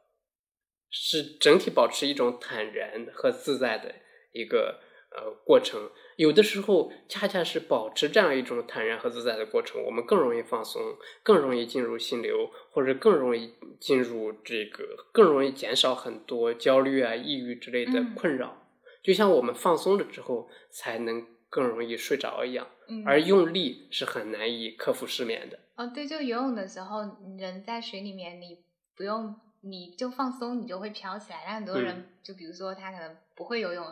[0.89, 3.95] 是整体保持一种坦然和自在的
[4.31, 4.81] 一个。
[5.17, 10.79] 呃，过程有的时候恰恰是保持这样一种坦然和自在的过程，我们更容易放松，
[11.23, 18.63] 更容易进入心流，或者更容易进入这个，更容易减少很多焦虑啊、抑郁之类的困扰。
[19.01, 22.67] 就像我们放松了之后，才能更容易睡着一样。
[23.05, 25.59] 而用力是很难以克服失眠的。
[25.75, 26.99] 哦，对，就游泳的时候，
[27.37, 28.59] 人在水里面，你
[28.95, 31.43] 不用，你就放松，你就会飘起来。
[31.45, 33.83] 但很多人，就比如说他可能不会游泳。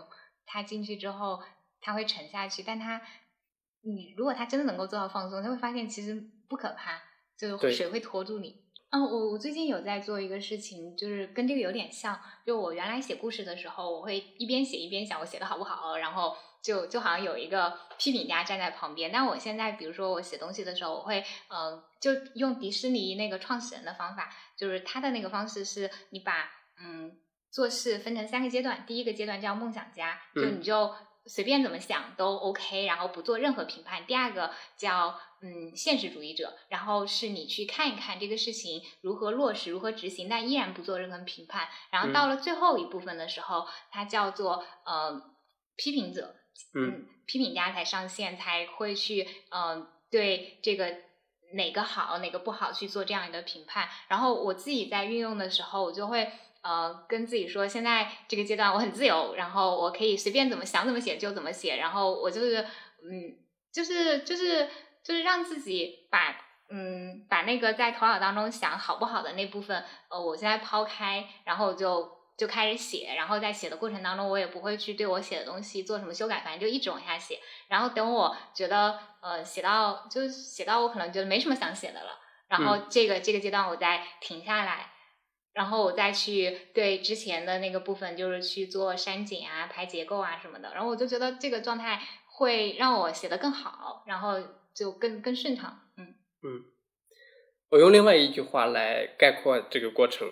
[0.46, 1.42] 他进去之后，
[1.82, 3.02] 他会沉下去，但他，
[3.82, 6.16] 你如果他真的能够做到放松，他会发现其实
[6.48, 7.02] 不可怕，
[7.38, 8.64] 就水会拖住你。
[8.92, 19.12] 嗯，我我最近有在做一个事情，就是跟这个有点像，就我原来写故事的时候，我会一边写一边想我写的好不好，然后就就好像有一个批评家站在旁边。
[19.12, 27.20] 但我现在，比如说我写东西的时候，我会嗯，就用迪士尼那个创始人的方法，就是他的那个方式是，你把嗯。
[27.56, 30.94] 做事分成三个阶段，第一个阶段叫梦想家，就你就
[31.26, 34.06] 随便怎么想都 OK，然后不做任何评判。
[34.06, 41.70] 第二个叫嗯现实主义者，然后是你去看一看这个事情如何落实、如何执行，但依然不做任何评判。
[41.92, 45.22] 然后到了最后一部分的时候，它叫做呃
[45.78, 46.36] 批评者，
[46.74, 50.94] 嗯，批评家才上线，才会去嗯对这个
[51.54, 53.88] 哪个好哪个不好去做这样一个评判。
[54.10, 56.30] 然后我自己在运用的时候，我就会。
[56.66, 62.60] 呃，跟自己说，现在这个阶段我很自由，然后我可以随便怎么想怎么写就怎么写，然后我就是，
[63.04, 63.38] 嗯，
[63.72, 64.68] 就是就是
[65.04, 66.36] 就是让自己把，
[66.72, 84.94] 嗯，把那个在头脑当中想好不好的那部分，呃，我现在抛开，然后就就开始写，然后在写的过程当中，我也不会去对我写的东西做什么修改，反正就一直往下写，然后等我觉得，呃，写到就写到我可能觉得没什么想写的了，然后这个这个阶段我再停下来。
[85.56, 90.74] 然后我再去对之前的那个部分，就是去做删减啊、排结构啊什么的。
[90.74, 94.38] 然后我就觉得这个状态会让我写的更好，然后
[94.74, 95.80] 就更更顺畅。
[95.98, 96.66] 嗯嗯，
[97.70, 100.30] 我用另外一句话来概括这个过程。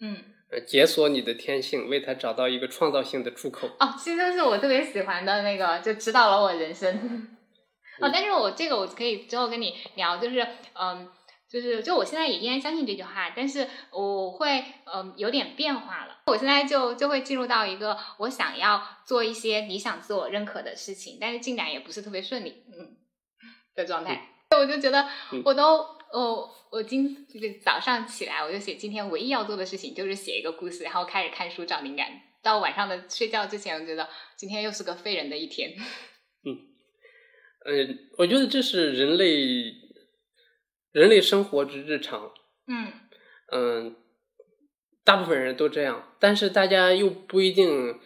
[0.00, 0.24] 嗯，
[0.66, 3.68] 解锁你的天性，为它找到一个创造性的出口。
[3.78, 6.96] 哦，其实是我特别喜欢的那个，就指导了我人生。
[8.00, 10.40] 哦，但是我这个我可以之后跟你聊，就是
[10.72, 11.06] 嗯。
[11.48, 16.22] 就是，就我现在也依然相信这句话，但是我会，嗯，有点变化了。
[16.26, 22.96] 我现在就就会进入到一个我想要做一些理想自我认可的事情，但是进展也不是特别顺利，嗯，
[23.76, 24.32] 的状态。
[24.50, 25.08] 我就觉得，
[25.44, 25.78] 我都，
[26.12, 32.08] 哦，我今就是早上起来，我就写今天唯一要做的事情就是写一个故事，然后开始看书找灵感。
[32.42, 35.70] 到晚上的睡觉之前，我觉得今天又是个废人的一天。
[36.44, 36.58] 嗯，
[37.64, 39.85] 呃，我觉得这是人类。
[40.96, 42.32] 人类生活之日常，
[42.68, 42.86] 嗯
[43.52, 43.96] 嗯，
[45.04, 48.00] 大部分人都这样，但是大家又不一定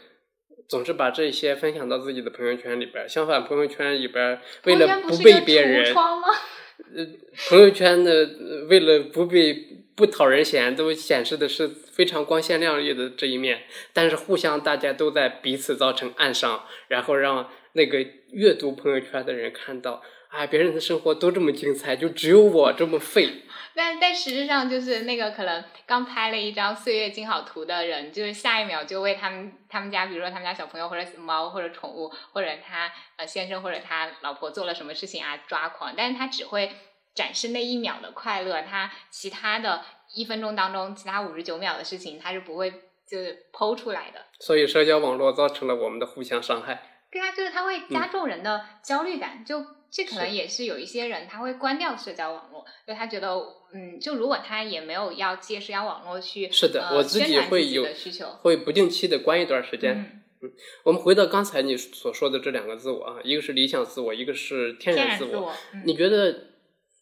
[0.68, 3.08] 总是把这些分享到自己的朋友圈里边。
[3.08, 5.94] 相反，朋友圈里边为了不被别人，
[6.96, 7.06] 呃，
[7.48, 8.28] 朋友圈的
[8.68, 9.54] 为了不被
[9.94, 13.62] 不讨人嫌，都显示的是非常光鲜亮丽的这一面。
[13.92, 20.02] 但是互相大家都在彼此造成暗伤，然后让那个阅读朋友圈的人看到。
[20.30, 23.42] 哎，别人的生活都这么精彩，就只有我这么废。
[23.74, 35.94] 但但实质上，就是那个可能刚拍了一张岁月静好图的人，就是下一秒就为他们他们家，比如说他们家小朋友或者猫或者宠物，或者他呃先生或者他老婆做了什么事情啊抓狂。
[35.96, 36.70] 但是他只会
[37.14, 42.70] 展示那一秒的快乐，他其他的一分钟当中，其他五十九秒的事情，他是不会
[43.08, 44.26] 就是剖出来的。
[44.38, 46.82] 所以，社交网络造成了我们的互相伤害。
[47.10, 49.64] 对啊，就是它会加重人的焦虑感，就。
[49.90, 53.28] 这可能也是有一些人他会关掉社交网络，就他觉得，
[53.74, 60.22] 嗯，就如果他也没有要借社交网络去是的，我自己会有需求，会不定期的关一段时间。
[60.42, 60.52] 嗯，
[60.84, 65.52] 我们回到刚才你所说的这两个自我啊，一个是理想自我，一个是天然自我。
[65.84, 66.34] 你觉得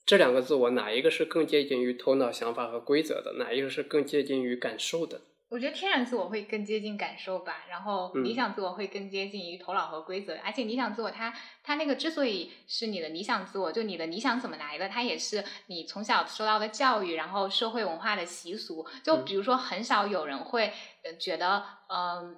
[0.07, 3.35] 这两个自我哪一个是更接近于头脑想法和规则的？
[3.39, 5.21] 哪一个是更接近于感受的？
[5.51, 18.87] 我觉得天然自我会更接近感受吧，然后理想自我会更接近于头脑和规则，而且理想自我它它那个之所以是你的理想自我，就你的理想怎么来的，它也是你从小受到的教育，然后社会文化的习俗。
[19.03, 20.73] 就比如说，很少有人会
[21.19, 22.37] 觉得，嗯，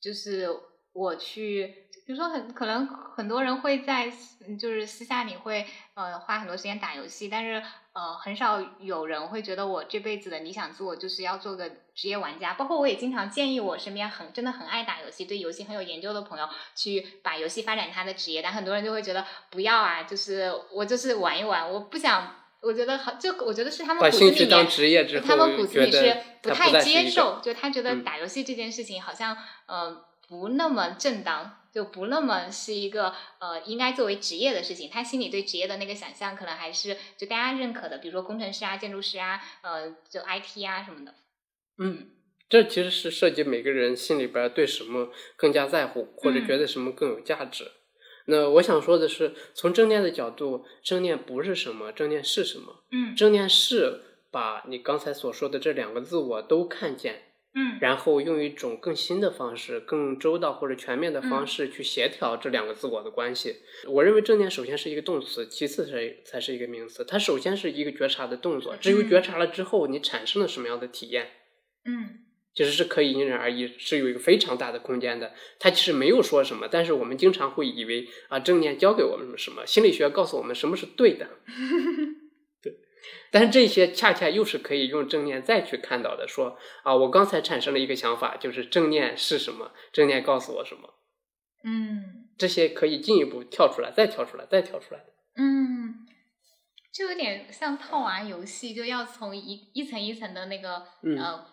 [0.00, 0.48] 就是
[0.92, 1.85] 我去。
[2.06, 4.08] 比如说，很可能很多人会在
[4.58, 7.60] 就是私下里会呃花很多时间打游戏，但是
[7.94, 12.54] 呃很少有人会觉得我这辈子的理想自我就是要做个职业玩家。
[12.54, 22.36] 包括我也经常建议我身边很真的很爱打游戏、对游戏很有研究的朋友去把游戏发展他的职业，但很多人就会觉得不要啊，就是我就是玩一玩，我不想。
[22.62, 29.36] 我觉得好，就我觉得是他们骨子里面，他们骨子里是不太接受，就他觉得打游戏这件事情好像
[29.66, 31.58] 呃不那么正当。
[31.76, 41.14] 就不那么是一个呃应该作为职业的事情，他心里对职业的那个想象可能还是就大家认可的，比如说工程师啊、建筑师啊、呃就 IT 啊什么的。
[41.76, 42.12] 嗯，
[42.48, 47.70] 这其实是涉及每个人心里边对什么更加在乎，或者觉得什么更有价值。
[48.28, 52.84] 那我想说的是，从正念的角度，正念不是什么，正念是什么？
[52.90, 54.00] 嗯，正念是
[54.30, 57.25] 把你刚才所说的这两个自我都看见。
[57.58, 63.56] 嗯，然后用一种更新的方式、更周到或者全面的方式去协调这两个自我的关系。
[63.88, 67.02] 我认为正念首先是一个动词，其次才才是一个名词。
[67.02, 71.30] 它首先是一个觉察的动作，至于觉察了之后你产生了什么样的体验，
[71.86, 72.18] 嗯，
[72.54, 75.32] 其实是可以因人而异，是有一个非常大的空间的。
[75.58, 81.26] 它其实没有说什么，但是我们经常会以为啊，正念教给我们什么，心理学告诉我们什么是对的。
[83.36, 86.26] 但是这些恰恰又是可以用正念再去看到的。
[86.26, 89.72] 说啊，我刚才产生了一个想法，就是正念是什么？
[89.92, 90.94] 正念告诉我什么？
[91.62, 95.00] 嗯，这些可以进一步跳出来，再跳出来，再跳出来。
[95.36, 96.06] 嗯，
[96.94, 101.44] 就有点像套娃游戏，就要从一一层一层的那个呃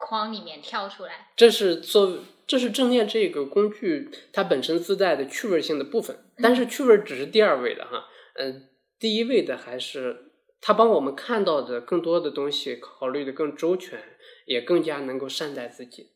[0.00, 1.28] 框里面跳出来。
[1.36, 2.18] 这是做，
[2.48, 6.18] 这是正念这个工具它本身自带的趣味性的部分。
[6.38, 8.06] 但是趣味只是第二位的哈，
[8.40, 10.31] 嗯，第一位的还是。
[10.64, 16.12] 他帮我们看到的更多的东西，考虑的更周全，也更加能够善待自己。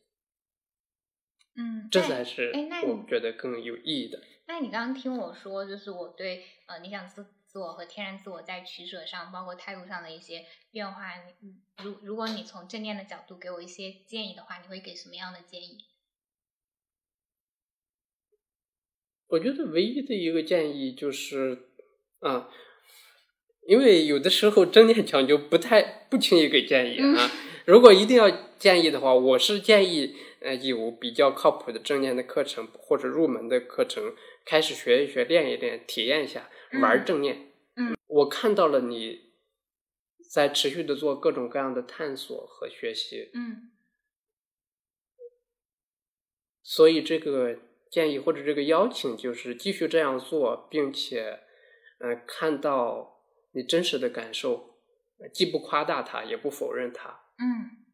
[1.55, 2.53] 嗯，这才是
[2.87, 4.23] 我觉得更有意义的。
[4.47, 11.15] 那你刚刚听我说，就是我对呃理想自自我和天然自我在取舍上，包括态度上的一些变化，
[11.83, 15.87] 如如果你从正念的角度给我一些建议的话，你会给什么样的建议？
[19.27, 21.67] 我觉得唯一的一个建议就是，
[22.19, 22.49] 啊。
[23.67, 27.29] 因为有的时候正念讲究不太不轻易给建议啊。
[27.65, 34.15] 如果一定要建议的话，我是建议呃有比较靠谱的正念的课程或者入门的课程，
[34.45, 36.49] 开始学一学、练一练、体验一下
[36.81, 37.51] 玩正念。
[37.75, 39.33] 嗯，我看到了你
[40.31, 43.29] 在持续的做各种各样的探索和学习。
[43.33, 43.71] 嗯，
[46.63, 47.57] 所以这个
[47.91, 51.41] 建议或者这个邀请就是继续这样做，并且
[51.99, 53.15] 嗯看到。
[53.57, 54.77] 你真实的感受，
[55.33, 57.09] 既不夸大它，也不否认它。
[57.39, 57.87] 嗯，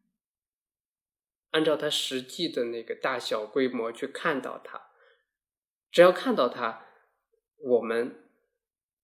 [1.52, 4.90] 按照它实际的那个大小规模去看到它，
[5.90, 6.84] 只要看到它，
[7.56, 8.28] 我们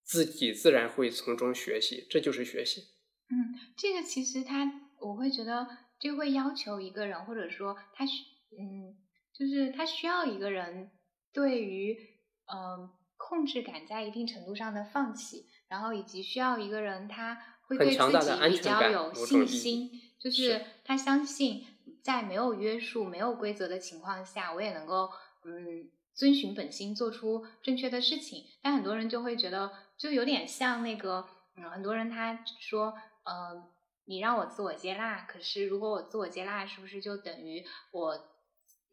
[0.03, 2.81] 自己自然会从中学习，这就是学习。
[3.29, 5.67] 嗯，这个其实他，我会觉得
[5.99, 9.01] 就会要求一个人，或者说他需，嗯，
[9.33, 10.91] 就是他需要一个人
[11.33, 11.97] 对于，
[12.45, 15.47] 嗯，控制感在一定程度上的放弃。
[15.71, 18.17] 然后以及需要一个人，他会对自己
[18.49, 21.65] 比较有信心，就是他相信
[22.03, 25.09] 在没有约束、没有规则的情况下，我也能够
[25.45, 28.43] 嗯遵循本心，做出正确的事情。
[28.61, 32.93] 但很多人就会觉得，就有点像那个，嗯，很多人他说，
[33.23, 33.63] 嗯，
[34.03, 38.30] 你让我自我接纳，可是如果我自我接纳，是不是就等于我，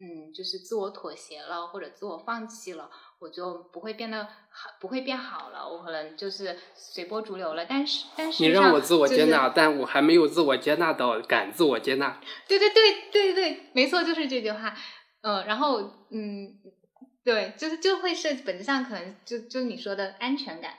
[0.01, 2.89] 嗯，就是自我妥协了，或者自我放弃了？
[3.19, 5.67] 我就不会变得好，不会变好了。
[5.67, 7.65] 我可能就是随波逐流了。
[7.65, 12.21] 但是，但是你让我自我接纳，但我还没有自我接纳到敢自我接纳。
[12.47, 14.73] 对对对对对，没错，就是这句话。
[15.19, 15.81] 嗯，然后
[16.11, 16.57] 嗯，
[17.25, 20.75] 对，就是就会是本质上可能就就你说的安全感。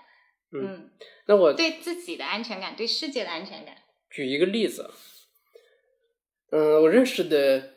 [0.53, 0.91] 嗯，
[1.27, 3.75] 那我对自己的安全感，对世界的安全感。
[4.09, 4.91] 举一个例子，
[6.53, 7.75] 嗯，我认识的。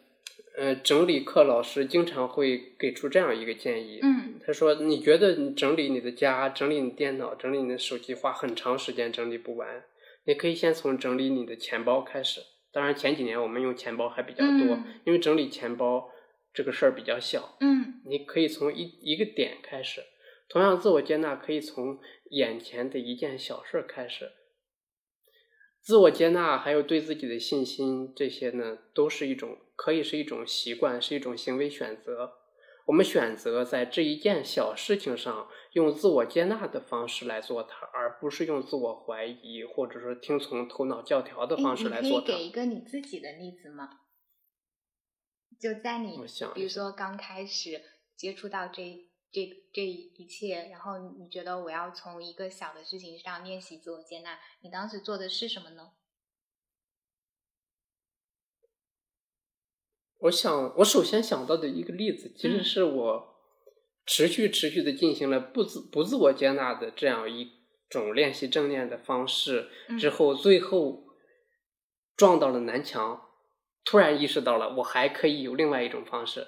[0.56, 4.00] 呃，整理课老师经常会给出这样一个建议。
[4.04, 9.84] 嗯，他说：“你觉得你整理你的家、整理你电脑、整理你的手机花很长时间整理不完，
[10.26, 12.42] 你可以先从整理你的钱包开始。
[12.72, 16.10] 当然前几年我们用钱包还比较多，因为整理钱包
[16.54, 17.58] 这个事儿比较小。
[17.60, 20.02] 嗯，你可以从一一个点开始。
[20.50, 21.98] 同样，自我接纳可以从
[22.30, 24.30] 眼前的一件小事开始。
[25.84, 32.36] 自我接纳还有对自己的信心，这些呢，都是一种。”可以是一种习惯，是一种行为选择。
[32.86, 42.28] 我们选择在这一件小事情上用自我接纳的方式来做它，而不是用自我怀疑或者说听从头脑教条的方式来做它。
[42.28, 43.90] 可以给一个你自己的例子吗？
[45.60, 46.18] 就在你，
[46.54, 47.82] 比如说刚开始
[48.16, 48.82] 接触到这
[49.34, 55.94] 这这一切，然后你觉得我要从一个小的事情上练习自我接纳，你当时做的是什么呢？
[60.20, 63.36] 我想，我首先想到的一个例子，其实是我
[64.06, 67.52] 持续持续的进行了不自不自我接纳的这样一
[67.90, 69.70] 种练习正念的方式
[70.00, 71.06] 之后，最后
[72.16, 73.30] 撞到了南墙，
[73.84, 76.48] 突然意识到了我还可以有另外一种方式。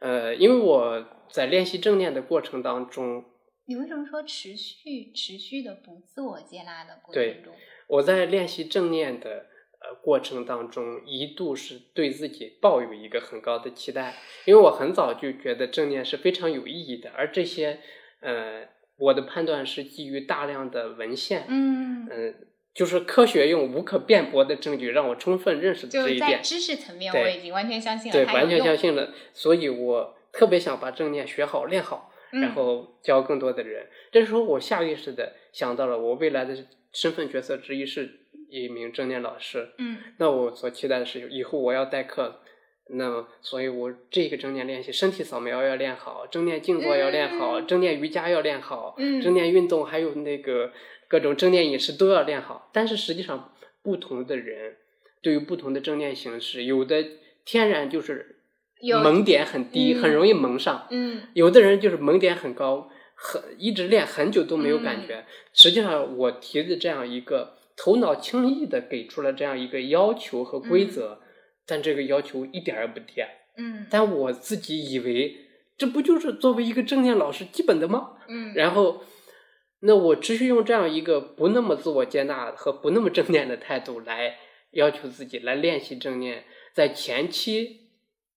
[0.00, 3.24] 呃，因为我在练习正念的过程当中，
[3.66, 7.54] 你为什么说持续持续的不自我接纳的过程中？
[7.88, 9.46] 我在练习正念的。
[9.80, 17.78] 呃，过程当中一度是对自己抱有一个很高的期待，因为我很早就觉得正念是非常有意义的，而这些，
[18.18, 18.66] 呃，
[18.98, 22.34] 我的判断是基于大量的文献，嗯嗯，
[22.78, 26.40] 就是科学用无可辩驳的证据让我充分认识这一点。
[26.40, 33.88] 知识层面我已经完全相信了，对，完全相信了，所以我特别想把正念学好、练好，然后教更多的人。
[34.12, 36.56] 这时候我下意识的想到了，我未来的
[36.92, 38.20] 身份角色之一是。
[38.50, 42.40] 一名正念老师，嗯，那我所期待的是以后我要代课，
[42.90, 50.72] 那所以我这个正念练习，身体扫描要练好，正念静坐要练好，正念瑜伽要练好，正念运动还有那个
[51.06, 52.70] 各种正念饮食都要练好。
[52.72, 54.76] 但是实际上，不同的人
[55.20, 57.04] 对于不同的正念形式，有的
[57.44, 58.36] 天然就是
[59.02, 65.24] 萌点很低，很容易萌上，嗯，有的人就是萌点很高，很一直练很久都没有感觉。
[65.52, 67.54] 实际上，我提的这样一个。
[67.80, 71.20] 头脑轻易的给出了这样一个要求和规则，
[71.68, 73.22] 但这个要求一点也不低。
[73.56, 75.36] 嗯，但我自己以为
[75.76, 78.16] 这不就是作为一个正念老师基本的吗？
[78.26, 79.04] 嗯，然后，
[79.80, 84.38] 那我持续用这样一个不那么自我接纳和不那么正念的态度来
[84.70, 87.90] 要求自己来练习正念，在前期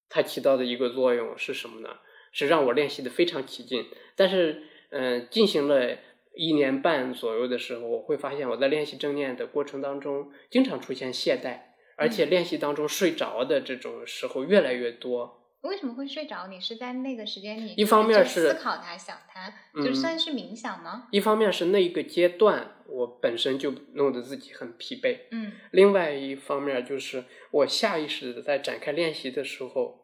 [0.09, 1.89] 它起到的一个作用是什么呢？
[2.31, 3.87] 是让我练习的非常起劲。
[4.15, 5.97] 但是，嗯，进行了。
[6.33, 11.70] 一年半左右的时候，我会发现我在练习正念的过程当中，经常出现懈怠，
[12.01, 15.37] 而且练习当中睡着的这种时候越来越多。
[15.61, 16.47] 为什么会睡着？
[16.47, 21.07] 你是在那个时间里一方面是思考它、想它，就算是冥想吗？
[21.11, 25.19] 一方面是那一个阶段，我本身就弄得自己很疲惫。
[25.29, 25.51] 嗯。
[25.71, 29.99] 另外一方面就是我下意识的在展开练习的时候，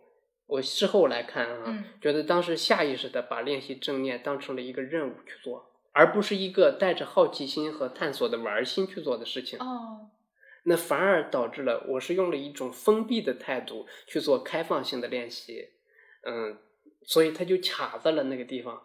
[0.46, 5.74] 我事后来看啊，觉得当时下意识的把练习正念当成了一个任务去做。
[5.94, 10.12] 而不是一个带着好奇心和探索的玩心去做的事情哦，
[10.70, 15.70] 那反而导致了我是用了一种封闭的态度去做开放性的练习，
[16.24, 16.58] 嗯，
[17.06, 18.84] 所以它就卡在了那个地方。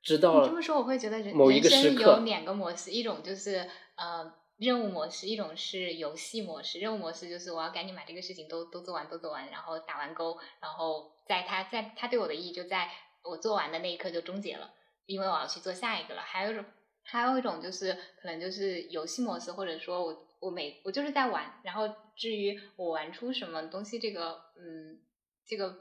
[0.00, 6.78] 直到你这么说，我会觉得人某一个时刻有两个模式，一种就是呃任务模式，一种是游戏模式。
[6.78, 12.88] 任务模式就是我要赶紧把这个事情都都做完，都做完，然后打完勾，然后在他在他对我的意义就在
[13.24, 14.70] 我做完的那一刻就终结了。
[15.06, 16.64] 因为我要去做下一个了，还有一种，
[17.02, 25.00] 还有一种就是可能就是游戏模式，或者说我我每我就是在玩，然后至于我玩出什么东西，这个嗯，
[25.46, 25.74] 这个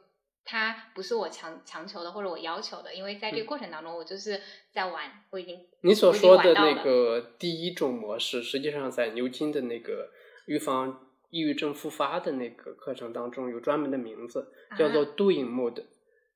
[0.46, 4.40] 它不是我强强求的或者我要求的，因为在这个过程当中我就是
[4.72, 10.10] 在玩，我已经你所说的那个第一种模式，实际上在牛津的那个
[10.48, 11.10] 预防。
[11.34, 15.84] 抑郁症复发的那个课程当中有专门的名字，叫做 Doing Mode，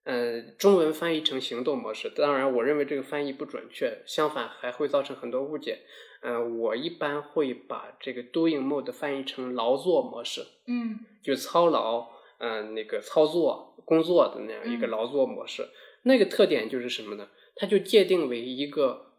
[0.06, 2.10] 呃，中文翻译成行动模式。
[2.10, 5.84] 当然，我认为这个翻译不准确，相反还会造成很多误解。
[6.22, 12.08] 呃，我一般会把这个 Doing Mode 翻译成劳作模式，嗯就操劳，
[12.40, 15.68] 嗯、那个操作工作的那样一个嗯劳作模式。
[16.04, 17.28] 那个特点就是什么呢？
[17.56, 19.14] 它就界定为一个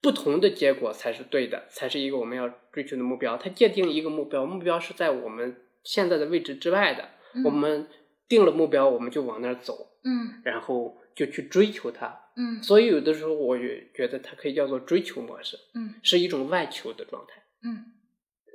[0.00, 3.36] 不同的结果才是对的，才是一个我们要追求的目标。
[3.36, 7.04] 它界定一个目标，目标是在我们现在的位置之外的。
[7.34, 7.86] 嗯我们
[8.28, 10.96] 定了目标，我们就往那儿走，嗯然后
[11.26, 12.18] 就去追求它。
[12.36, 17.42] 嗯所以有的时候我也觉得它可以叫做追求模式，嗯是一种外求的状态。
[17.62, 17.84] 嗯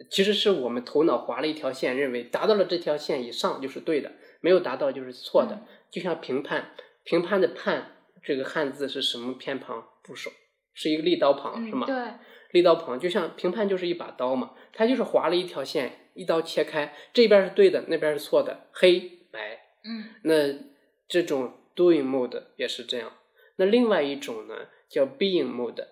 [0.09, 4.11] 其实是我们头脑划了一条线，认为达到了这条线以上就是对的，
[4.41, 5.55] 没有达到就是错的。
[5.55, 6.71] 嗯就像评判，
[7.05, 10.29] 评判的判这个汉字是什么偏旁部首？
[10.73, 11.85] 是一个利刀旁，嗯，是吗？
[11.87, 11.95] 对，
[12.51, 18.99] 利刀旁就像评判就是一把刀嘛，它就是划了一条线，一刀切开，这边是对的，那边是错的，黑
[19.31, 19.61] 白。
[19.85, 20.33] 嗯那
[21.07, 23.11] 这种 doing mode 也是这样。
[23.57, 25.85] 那另外一种呢，叫 being mode，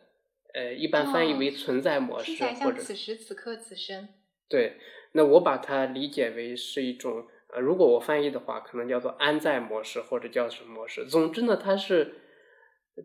[0.54, 4.10] 呃，一般翻译哦为存在模式、或者此时此刻此生。
[4.48, 4.78] 对。
[5.16, 11.06] 那我把它理解为是一种，呃，如果我翻译的话，可能叫做安在模式或者叫什么模式。
[11.06, 12.16] 总之呢，它是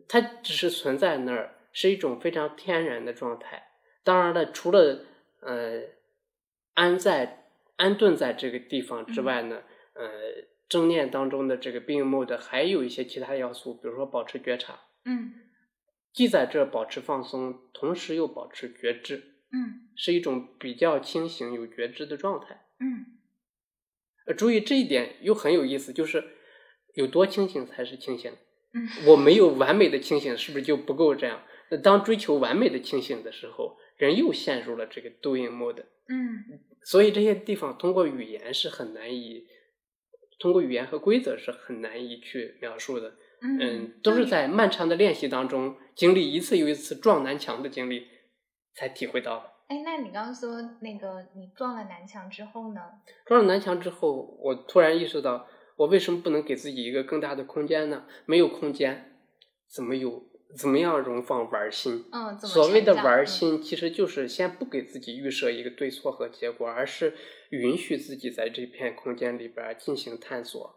[0.07, 3.67] 它只是存在那儿，是一种非常天然的状态。
[4.03, 5.05] 当然了，除了
[5.41, 5.83] 呃
[6.73, 9.61] 安在安顿在这个地方之外呢，
[9.93, 10.09] 呃，
[10.69, 15.33] 正念当中的这个 being mode 还有一些其他要素，比如说保持觉察，嗯
[16.13, 19.17] 既在这保持放松，同时又保持觉知，
[19.51, 22.67] 嗯是一种比较清醒、有觉知的状态。
[22.79, 23.17] 嗯
[24.27, 26.23] 呃，注意这一点又很有意思，就是
[26.93, 28.31] 有多清醒才是清醒。
[28.73, 31.43] 嗯我没有完美的清醒，是不是就不够这样？
[31.71, 35.85] 那当追求完美的清醒的时候，人又陷入了这个 doing mode。
[36.07, 39.45] 嗯所以这些地方通过语言是很难以，
[40.39, 43.13] 通过语言和规则是很难以去描述的。
[43.41, 48.05] 嗯，都是在漫长的练习当中经历一次又一次撞南墙的经历，
[48.73, 49.45] 才体会到的。
[49.67, 52.81] 哎，那你刚刚说那个你撞了南墙之后呢？
[53.25, 58.05] 撞了南墙之后，我突然意识到，我为什么不能给自己一个更大的空间呢？
[58.25, 59.21] 没有空间，
[59.67, 62.05] 怎么有怎么样容放玩心？
[62.11, 67.13] 嗯，所谓的玩心，其实就是先不给自己预设一个对错和结果，而是
[67.51, 70.75] 允许自己在这片空间里边儿进行探索，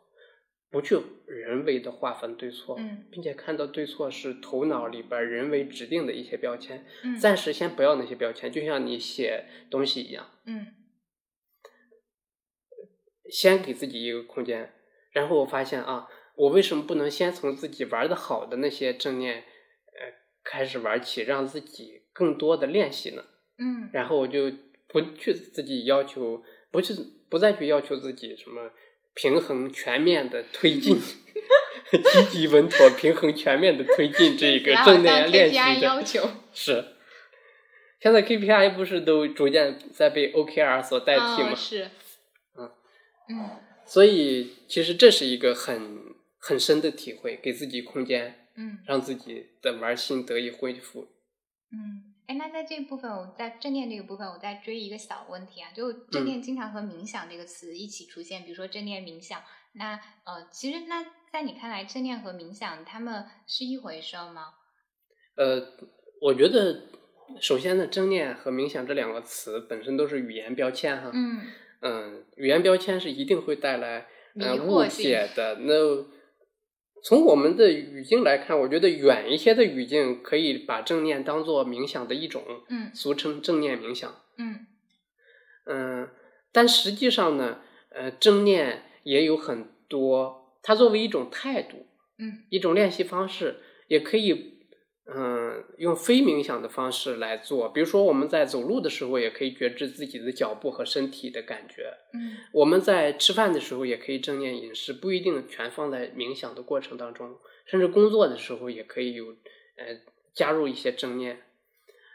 [0.70, 0.96] 不去
[1.26, 3.06] 人为的划分对错，嗯。
[3.10, 7.16] 并且看到对错是头脑里边儿人为指定的一些标签，嗯。
[7.16, 10.66] 暂时先不要那些标签，就像你写东西一样，嗯。
[13.30, 14.70] 先给自己一个空间，
[15.12, 16.06] 然后我发现啊，
[16.36, 19.44] 我为什么不能先从自己玩的好的那些正念，呃，
[20.44, 23.24] 开始玩起，让自己更多的练习呢？
[23.58, 24.50] 嗯然后我就
[24.88, 26.94] 不去自己要求，不去
[27.28, 28.70] 不再去要求自己什么
[29.14, 30.98] 平衡全面的推进，
[31.90, 36.84] 积极稳妥、平衡全面的推进这个 正念练习 KPI 要，求是。
[38.00, 41.50] 现在 KPI 不是都逐渐在被 OKR 所代替吗？
[41.52, 41.90] 嗯是，
[42.56, 42.70] 嗯
[43.28, 43.50] 嗯
[43.84, 45.98] 所以其实这是一个很
[46.38, 51.08] 很深的体会，给自己空间，嗯让自己的玩心得以恢复。
[51.72, 52.08] 嗯。
[52.28, 59.42] 哎，那在这部分，我在正念这个部分，我在追一个小问题啊，就正念经常和冥想这个词一起出现，比如说正念冥想，
[59.72, 64.54] 那呃，其实那在你看来，正念和冥想它们是一回事儿吗？
[65.34, 65.66] 呃，
[66.20, 66.84] 我觉得
[67.40, 71.10] 首先呢，正念和冥想这两个词本身都是语言标签哈。
[71.12, 71.42] 嗯
[71.80, 74.06] 嗯，语言标签是一定会带来
[74.38, 75.58] 呃误解的。
[75.62, 76.06] 那
[77.04, 84.14] 从我们的语境来看，我觉得远一些的语境可以把正念当做冥想的一种，嗯俗称正念冥想。
[84.38, 84.66] 嗯
[85.66, 86.08] 嗯，
[86.52, 87.58] 但实际上呢，
[87.90, 91.86] 呃，正念也有很多，它作为一种态度，
[92.18, 93.56] 嗯一种练习方式，
[93.88, 94.51] 也可以，
[95.04, 97.68] 嗯，用非冥想的方式来做。
[97.68, 101.82] 比如说，我们在走路的时候，也可以觉知自己的脚步和身体的感觉；
[102.14, 107.36] 嗯我们在吃饭的时候，也可以正念饮食，不一定全放在冥想的过程当中。
[107.64, 109.26] 甚至工作的时候，也可以有，
[109.76, 110.00] 呃，
[110.32, 111.42] 加入一些正念。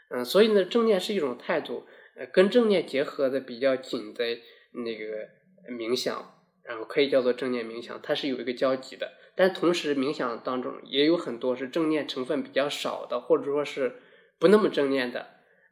[0.08, 1.86] 嗯，所以呢，正念是一种态度，
[2.16, 4.24] 呃，跟正念结合的比较紧的
[4.72, 5.28] 那个
[5.70, 9.12] 冥想，然后可以叫做正念冥想，它是有一个交集的。
[9.38, 14.02] 但同时，冥想当中也有很多是正念成分比较少的，或者说是
[14.40, 15.28] 不那么正念的，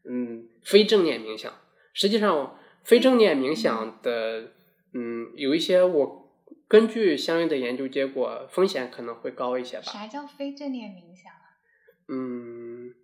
[0.08, 1.52] 嗯，非正念冥想。
[1.92, 4.52] 实际上，非正念冥想的，
[4.94, 6.32] 嗯，有一些我
[6.68, 9.82] 根据相应的研究结果，风险可能会高一些吧。
[9.82, 11.58] 啥叫非正念冥想啊？
[12.06, 12.94] 嗯，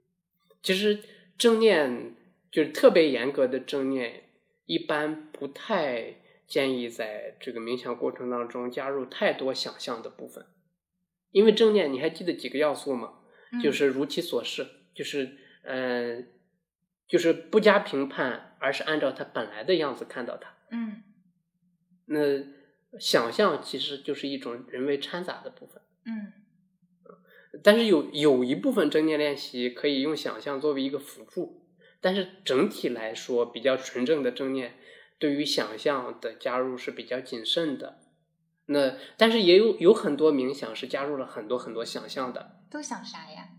[0.63, 1.01] 其实
[1.37, 2.15] 正念
[2.53, 4.23] 就是特别严格的正念，
[4.67, 6.15] 一般不太
[6.53, 10.45] 建议在这个冥想过程当中加入太多想象的部分，
[11.31, 13.21] 因为正念你还记得几个要素吗？
[13.63, 16.29] 就是如其所示，就是嗯，
[17.09, 20.55] 就是不加评判，而是按照它本来的样子看到它。
[20.71, 21.03] 嗯，
[22.05, 25.81] 那想象其实就是一种人为掺杂的部分。
[26.05, 26.35] 嗯，
[27.63, 31.65] 但是有有一部分正念练习可以用想象作为一个辅助，
[32.03, 34.75] 但是整体来说，比较纯正的正念
[35.23, 38.01] 对于想象的加入是比较谨慎的。
[38.67, 42.59] 那但是也有有很多冥想是加入了很多很多想象的。
[42.69, 43.51] 都想啥呀？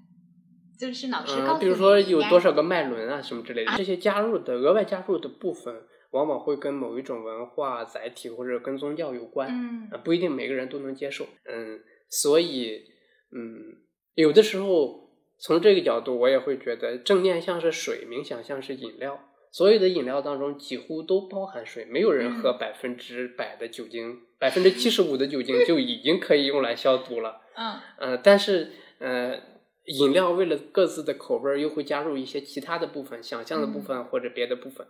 [0.78, 9.48] 就是老师告诉嗯，比如说有多少个脉轮啊什么之类的，这些加入的额外加入的部分，往往会跟某一种文化载体或者跟宗教有关。
[9.50, 11.26] 嗯呃不一定每个人都能接受。
[11.46, 12.84] 嗯，所以
[13.32, 13.78] 嗯，
[14.16, 15.10] 有的时候
[15.40, 19.30] 从这个角度，我也会觉得正念像是水，冥想像是饮料。
[19.54, 27.40] 所有的饮料当中几乎都包含水，没有人喝嗯百分之百的酒精，百分之七十五的酒精就已经可以用来消毒了。
[27.56, 29.40] 嗯呃，但是呃，
[29.86, 34.88] 饮料为了各自的口味儿，又会加入一些其他的部分，想象的部嗯分或者别的部分，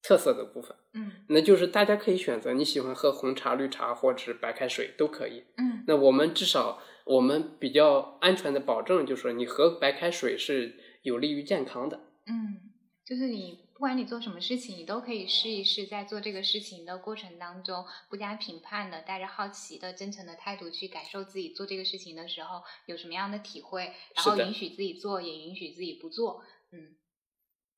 [0.00, 0.76] 特色的部分。
[0.94, 5.42] 嗯那就是大家可以选择你喜欢喝红茶、绿茶或者是白开水都可以。
[5.56, 11.96] 嗯那我们至少我们比较安全的保证，就是说你喝白开水是有利于健康的。
[12.26, 12.60] 嗯，
[13.04, 26.42] 就是你不管你做什么事情，你都可以试一试，在做这个事情的过程当中，不加评判的，带着好奇的、真诚的态度去感受自己做这个事情的时候有什么样的体会，然后允许自己做，也允许自己不做。
[26.72, 26.96] 嗯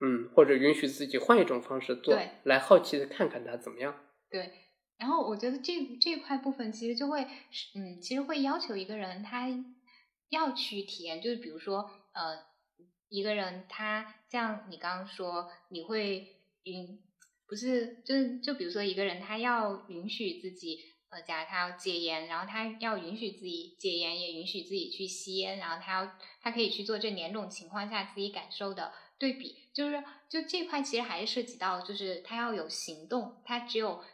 [0.01, 3.95] 嗯，或者允许自己换一种方式做，来好奇的看看它怎么样。
[4.31, 4.51] 对，
[4.97, 7.25] 然后我觉得这这块部分其实就会，
[7.75, 9.49] 嗯，其实会要求一个人他
[10.31, 12.39] 要去体验，就是比如说，呃，
[13.11, 17.03] 一个人他像你刚刚说，你会允
[17.47, 20.79] 不是就是就比如说一个人他要允许自己，
[21.11, 34.05] 呃，假如他要戒烟，然后他要允许自己戒烟，也允许自己去吸烟，然后他要他可以去做这两种情况下自己感受的对比，就是就这块其实还是涉及到，就是他要有行动，他只有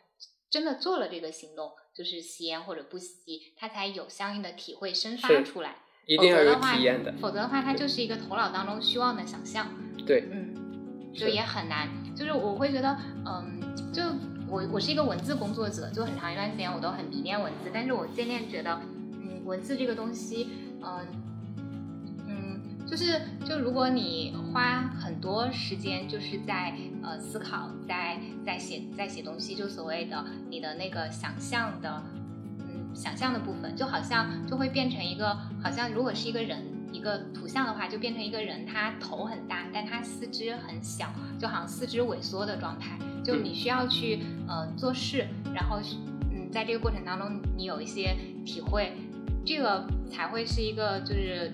[0.49, 5.82] 真的做了这个行动，就是吸烟或者不吸，他才有相应的体会生发出来。
[6.07, 9.67] 一定要有体验的，否则的话，它就是一个头脑当中虚妄的想象，
[10.07, 10.55] 对，嗯，
[11.13, 11.89] 就也很难。
[12.15, 13.61] 就是我会觉得，嗯，
[13.93, 14.03] 就
[14.49, 18.81] 我我是一个文字工作者，就很长一段时间我都很迷恋文字，但是我渐渐觉得，
[19.13, 20.49] 嗯，文字这个东西，
[20.81, 21.07] 嗯
[22.29, 32.01] 嗯，就是就如果你花很多时间就是在呃思考，在在写在写东西，就所谓的你的那个想象的。
[32.97, 36.59] 嗯，想象的部分就好像就会变成一个，好像如果是一个人
[36.92, 42.99] 一个图像的话，就变成一个人，他头很大，但他四肢很小，就好像四肢萎缩的状态。
[43.22, 45.80] 就你需要去呃做事，然后
[46.32, 48.92] 嗯，在这个过程当中你有一些体会，
[49.44, 51.53] 这个才会是一个就是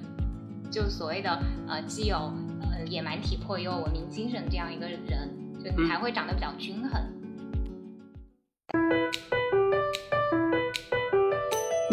[0.71, 2.17] 就所谓的呃既有
[2.61, 5.29] 呃野蛮体魄又有文明精神这样一个人，
[5.65, 7.03] 就你才会长得比较均衡。
[8.75, 8.81] 如